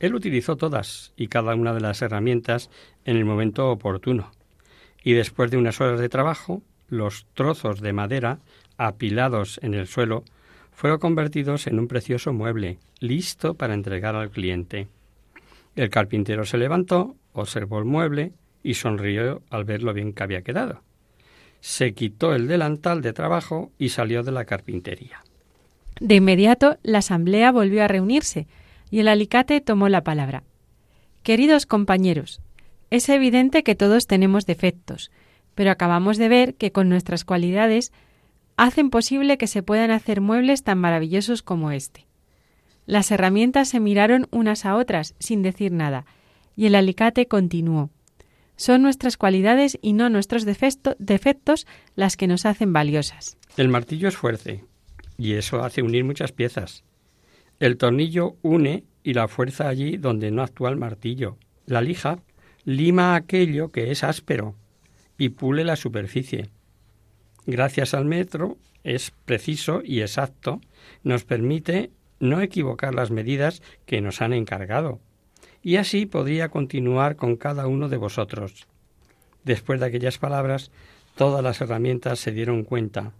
Él 0.00 0.14
utilizó 0.14 0.56
todas 0.56 1.12
y 1.16 1.28
cada 1.28 1.54
una 1.54 1.72
de 1.72 1.80
las 1.80 2.02
herramientas 2.02 2.70
en 3.04 3.16
el 3.16 3.24
momento 3.24 3.70
oportuno, 3.70 4.30
y 5.02 5.12
después 5.12 5.50
de 5.50 5.56
unas 5.56 5.80
horas 5.80 6.00
de 6.00 6.08
trabajo, 6.08 6.62
los 6.88 7.26
trozos 7.34 7.80
de 7.80 7.92
madera 7.92 8.40
apilados 8.76 9.58
en 9.62 9.74
el 9.74 9.86
suelo 9.86 10.24
fueron 10.76 10.98
convertidos 10.98 11.66
en 11.66 11.78
un 11.78 11.88
precioso 11.88 12.34
mueble, 12.34 12.78
listo 13.00 13.54
para 13.54 13.72
entregar 13.72 14.14
al 14.14 14.30
cliente. 14.30 14.88
El 15.74 15.88
carpintero 15.88 16.44
se 16.44 16.58
levantó, 16.58 17.16
observó 17.32 17.78
el 17.78 17.86
mueble 17.86 18.34
y 18.62 18.74
sonrió 18.74 19.40
al 19.48 19.64
ver 19.64 19.82
lo 19.82 19.94
bien 19.94 20.12
que 20.12 20.22
había 20.22 20.42
quedado. 20.42 20.82
Se 21.60 21.94
quitó 21.94 22.34
el 22.34 22.46
delantal 22.46 23.00
de 23.00 23.14
trabajo 23.14 23.72
y 23.78 23.88
salió 23.88 24.22
de 24.22 24.32
la 24.32 24.44
carpintería. 24.44 25.24
De 25.98 26.16
inmediato 26.16 26.76
la 26.82 26.98
asamblea 26.98 27.52
volvió 27.52 27.82
a 27.82 27.88
reunirse 27.88 28.46
y 28.90 29.00
el 29.00 29.08
alicate 29.08 29.62
tomó 29.62 29.88
la 29.88 30.04
palabra. 30.04 30.42
Queridos 31.22 31.64
compañeros, 31.64 32.42
es 32.90 33.08
evidente 33.08 33.62
que 33.62 33.76
todos 33.76 34.06
tenemos 34.06 34.44
defectos, 34.44 35.10
pero 35.54 35.70
acabamos 35.70 36.18
de 36.18 36.28
ver 36.28 36.54
que 36.54 36.70
con 36.70 36.90
nuestras 36.90 37.24
cualidades 37.24 37.94
hacen 38.56 38.90
posible 38.90 39.38
que 39.38 39.46
se 39.46 39.62
puedan 39.62 39.90
hacer 39.90 40.20
muebles 40.20 40.62
tan 40.62 40.78
maravillosos 40.78 41.42
como 41.42 41.70
este. 41.70 42.06
Las 42.86 43.10
herramientas 43.10 43.68
se 43.68 43.80
miraron 43.80 44.28
unas 44.30 44.64
a 44.64 44.76
otras 44.76 45.14
sin 45.18 45.42
decir 45.42 45.72
nada, 45.72 46.06
y 46.54 46.66
el 46.66 46.74
alicate 46.74 47.26
continuó. 47.26 47.90
Son 48.56 48.80
nuestras 48.80 49.16
cualidades 49.16 49.78
y 49.82 49.92
no 49.92 50.08
nuestros 50.08 50.44
defectos 50.44 51.66
las 51.94 52.16
que 52.16 52.26
nos 52.26 52.46
hacen 52.46 52.72
valiosas. 52.72 53.36
El 53.56 53.68
martillo 53.68 54.08
es 54.08 54.16
fuerte, 54.16 54.64
y 55.18 55.34
eso 55.34 55.62
hace 55.62 55.82
unir 55.82 56.04
muchas 56.04 56.32
piezas. 56.32 56.84
El 57.58 57.76
tornillo 57.76 58.36
une 58.42 58.84
y 59.02 59.14
la 59.14 59.28
fuerza 59.28 59.68
allí 59.68 59.96
donde 59.96 60.30
no 60.30 60.42
actúa 60.42 60.70
el 60.70 60.76
martillo. 60.76 61.38
La 61.66 61.80
lija 61.80 62.20
lima 62.64 63.14
aquello 63.14 63.70
que 63.70 63.90
es 63.90 64.04
áspero 64.04 64.56
y 65.18 65.30
pule 65.30 65.64
la 65.64 65.76
superficie. 65.76 66.50
Gracias 67.46 67.94
al 67.94 68.04
metro 68.04 68.58
es 68.82 69.12
preciso 69.24 69.80
y 69.84 70.00
exacto, 70.00 70.60
nos 71.02 71.24
permite 71.24 71.90
no 72.18 72.40
equivocar 72.40 72.94
las 72.94 73.10
medidas 73.10 73.62
que 73.84 74.00
nos 74.00 74.20
han 74.20 74.32
encargado. 74.32 75.00
Y 75.62 75.76
así 75.76 76.06
podría 76.06 76.48
continuar 76.48 77.16
con 77.16 77.36
cada 77.36 77.66
uno 77.66 77.88
de 77.88 77.96
vosotros. 77.96 78.66
Después 79.44 79.80
de 79.80 79.86
aquellas 79.86 80.18
palabras, 80.18 80.70
todas 81.16 81.42
las 81.42 81.60
herramientas 81.60 82.18
se 82.18 82.32
dieron 82.32 82.64
cuenta 82.64 83.12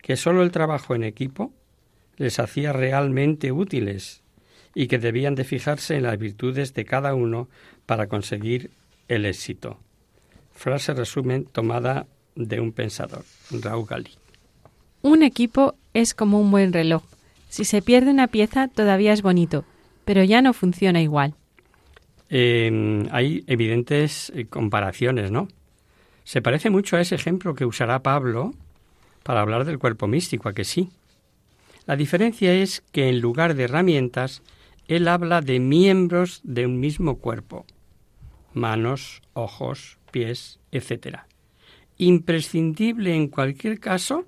que 0.00 0.16
sólo 0.16 0.42
el 0.42 0.50
trabajo 0.50 0.94
en 0.94 1.04
equipo 1.04 1.52
les 2.16 2.38
hacía 2.38 2.72
realmente 2.72 3.52
útiles 3.52 4.22
y 4.74 4.86
que 4.86 4.98
debían 4.98 5.34
de 5.34 5.44
fijarse 5.44 5.96
en 5.96 6.04
las 6.04 6.18
virtudes 6.18 6.74
de 6.74 6.84
cada 6.84 7.14
uno 7.14 7.48
para 7.86 8.08
conseguir 8.08 8.70
el 9.08 9.26
éxito. 9.26 9.78
Frase 10.52 10.94
resumen 10.94 11.44
tomada 11.44 12.06
de 12.34 12.60
un 12.60 12.72
pensador, 12.72 13.24
Raúl 13.50 13.86
Galí. 13.86 14.10
Un 15.02 15.22
equipo 15.22 15.74
es 15.94 16.14
como 16.14 16.40
un 16.40 16.50
buen 16.50 16.72
reloj. 16.72 17.02
Si 17.48 17.64
se 17.64 17.82
pierde 17.82 18.10
una 18.10 18.28
pieza 18.28 18.68
todavía 18.68 19.12
es 19.12 19.22
bonito, 19.22 19.64
pero 20.04 20.24
ya 20.24 20.42
no 20.42 20.52
funciona 20.52 21.02
igual. 21.02 21.34
Eh, 22.30 23.06
hay 23.10 23.44
evidentes 23.46 24.32
eh, 24.34 24.46
comparaciones, 24.46 25.30
¿no? 25.30 25.48
Se 26.24 26.40
parece 26.40 26.70
mucho 26.70 26.96
a 26.96 27.00
ese 27.00 27.14
ejemplo 27.14 27.54
que 27.54 27.66
usará 27.66 28.02
Pablo 28.02 28.54
para 29.22 29.40
hablar 29.40 29.64
del 29.64 29.78
cuerpo 29.78 30.06
místico, 30.06 30.48
a 30.48 30.54
que 30.54 30.64
sí. 30.64 30.88
La 31.86 31.96
diferencia 31.96 32.54
es 32.54 32.82
que 32.92 33.08
en 33.08 33.20
lugar 33.20 33.54
de 33.54 33.64
herramientas, 33.64 34.42
él 34.88 35.08
habla 35.08 35.40
de 35.40 35.60
miembros 35.60 36.40
de 36.44 36.66
un 36.66 36.80
mismo 36.80 37.18
cuerpo, 37.18 37.66
manos, 38.54 39.20
ojos, 39.34 39.98
pies, 40.10 40.58
etc. 40.70 41.20
Imprescindible 41.98 43.14
en 43.14 43.28
cualquier 43.28 43.80
caso 43.80 44.24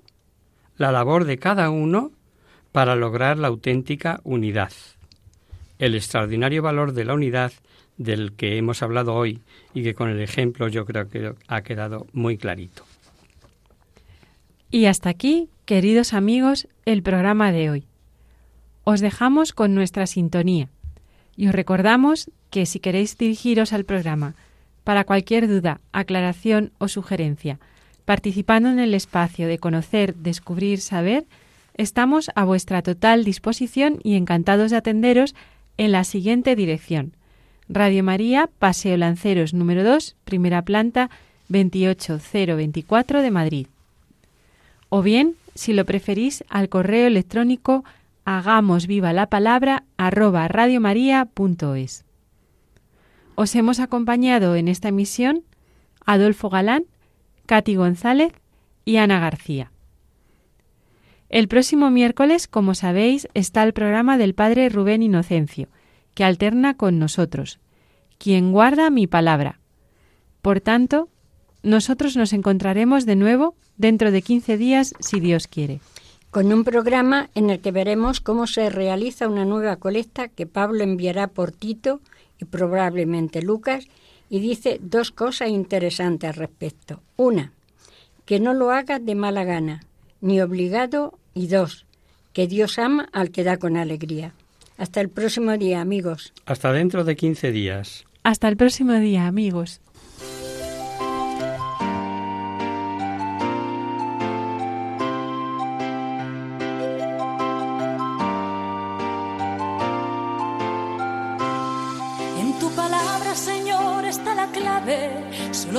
la 0.77 0.91
labor 0.91 1.25
de 1.25 1.37
cada 1.37 1.69
uno 1.69 2.11
para 2.71 2.95
lograr 2.95 3.37
la 3.37 3.47
auténtica 3.47 4.19
unidad. 4.23 4.71
El 5.79 5.95
extraordinario 5.95 6.61
valor 6.61 6.93
de 6.93 7.05
la 7.05 7.13
unidad 7.13 7.53
del 7.97 8.33
que 8.33 8.57
hemos 8.57 8.83
hablado 8.83 9.13
hoy 9.13 9.41
y 9.73 9.83
que 9.83 9.93
con 9.93 10.09
el 10.09 10.21
ejemplo 10.21 10.67
yo 10.67 10.85
creo 10.85 11.09
que 11.09 11.33
ha 11.47 11.61
quedado 11.61 12.07
muy 12.13 12.37
clarito. 12.37 12.83
Y 14.71 14.85
hasta 14.85 15.09
aquí, 15.09 15.49
queridos 15.65 16.13
amigos, 16.13 16.67
el 16.85 17.01
programa 17.01 17.51
de 17.51 17.69
hoy. 17.69 17.87
Os 18.83 18.99
dejamos 18.99 19.53
con 19.53 19.73
nuestra 19.73 20.05
sintonía 20.05 20.69
y 21.37 21.47
os 21.47 21.55
recordamos 21.55 22.29
que 22.49 22.65
si 22.65 22.79
queréis 22.79 23.17
dirigiros 23.17 23.73
al 23.73 23.85
programa 23.85 24.35
para 24.85 25.03
cualquier 25.03 25.49
duda, 25.49 25.81
aclaración 25.91 26.71
o 26.77 26.87
sugerencia, 26.87 27.59
participando 28.05 28.69
en 28.69 28.79
el 28.79 28.93
espacio 28.93 29.49
de 29.49 29.57
conocer, 29.57 30.15
descubrir, 30.15 30.79
saber, 30.79 31.25
estamos 31.73 32.31
a 32.35 32.45
vuestra 32.45 32.81
total 32.81 33.25
disposición 33.25 33.99
y 34.01 34.15
encantados 34.15 34.71
de 34.71 34.77
atenderos 34.77 35.35
en 35.77 35.91
la 35.91 36.05
siguiente 36.05 36.55
dirección. 36.55 37.11
Radio 37.67 38.01
María, 38.01 38.49
Paseo 38.59 38.95
Lanceros 38.95 39.53
número 39.53 39.83
2, 39.83 40.15
primera 40.23 40.61
planta, 40.61 41.09
28024 41.49 43.21
de 43.21 43.31
Madrid 43.31 43.67
o 44.95 45.01
bien, 45.01 45.35
si 45.55 45.73
lo 45.73 45.83
preferís, 45.83 46.45
al 46.47 46.69
correo 46.69 47.07
electrónico 47.07 47.83
hagamos 48.23 48.87
viva 48.87 49.11
la 49.11 49.27
palabra 49.27 49.83
arroba 49.97 50.47
radiomaria.es. 50.47 52.04
Os 53.35 53.53
hemos 53.55 53.79
acompañado 53.79 54.55
en 54.55 54.67
esta 54.67 54.87
emisión 54.87 55.43
Adolfo 56.05 56.49
Galán, 56.49 56.85
Katy 57.45 57.75
González 57.75 58.33
y 58.85 58.97
Ana 58.97 59.19
García. 59.19 59.71
El 61.29 61.47
próximo 61.47 61.89
miércoles, 61.89 62.47
como 62.47 62.75
sabéis, 62.75 63.27
está 63.33 63.63
el 63.63 63.73
programa 63.73 64.17
del 64.17 64.35
Padre 64.35 64.69
Rubén 64.69 65.03
Inocencio, 65.03 65.67
que 66.13 66.23
alterna 66.23 66.77
con 66.77 66.97
nosotros, 66.97 67.59
quien 68.17 68.51
guarda 68.51 68.89
mi 68.89 69.05
palabra. 69.05 69.59
Por 70.41 70.61
tanto, 70.61 71.09
nosotros 71.61 72.15
nos 72.15 72.31
encontraremos 72.31 73.05
de 73.05 73.15
nuevo 73.15 73.55
dentro 73.75 74.11
de 74.11 74.21
15 74.21 74.57
días, 74.57 74.93
si 74.99 75.19
Dios 75.19 75.47
quiere. 75.47 75.81
Con 76.29 76.53
un 76.53 76.63
programa 76.63 77.29
en 77.33 77.49
el 77.49 77.59
que 77.59 77.71
veremos 77.71 78.21
cómo 78.21 78.45
se 78.45 78.69
realiza 78.69 79.27
una 79.27 79.45
nueva 79.45 79.77
colecta 79.77 80.27
que 80.27 80.45
Pablo 80.45 80.83
enviará 80.83 81.27
por 81.27 81.51
Tito 81.51 82.01
y 82.39 82.45
probablemente 82.45 83.41
Lucas, 83.41 83.87
y 84.29 84.39
dice 84.39 84.79
dos 84.81 85.11
cosas 85.11 85.49
interesantes 85.49 86.29
al 86.29 86.35
respecto. 86.35 87.01
Una, 87.15 87.51
que 88.25 88.39
no 88.39 88.53
lo 88.53 88.71
hagas 88.71 89.05
de 89.05 89.15
mala 89.15 89.43
gana, 89.43 89.83
ni 90.21 90.41
obligado, 90.41 91.17
y 91.33 91.47
dos, 91.47 91.85
que 92.33 92.47
Dios 92.47 92.79
ama 92.79 93.07
al 93.11 93.31
que 93.31 93.43
da 93.43 93.57
con 93.57 93.77
alegría. 93.77 94.33
Hasta 94.77 94.99
el 95.01 95.09
próximo 95.09 95.57
día, 95.57 95.81
amigos. 95.81 96.33
Hasta 96.45 96.73
dentro 96.73 97.03
de 97.03 97.15
15 97.15 97.51
días. 97.51 98.05
Hasta 98.23 98.47
el 98.47 98.57
próximo 98.57 98.93
día, 98.93 99.27
amigos. 99.27 99.81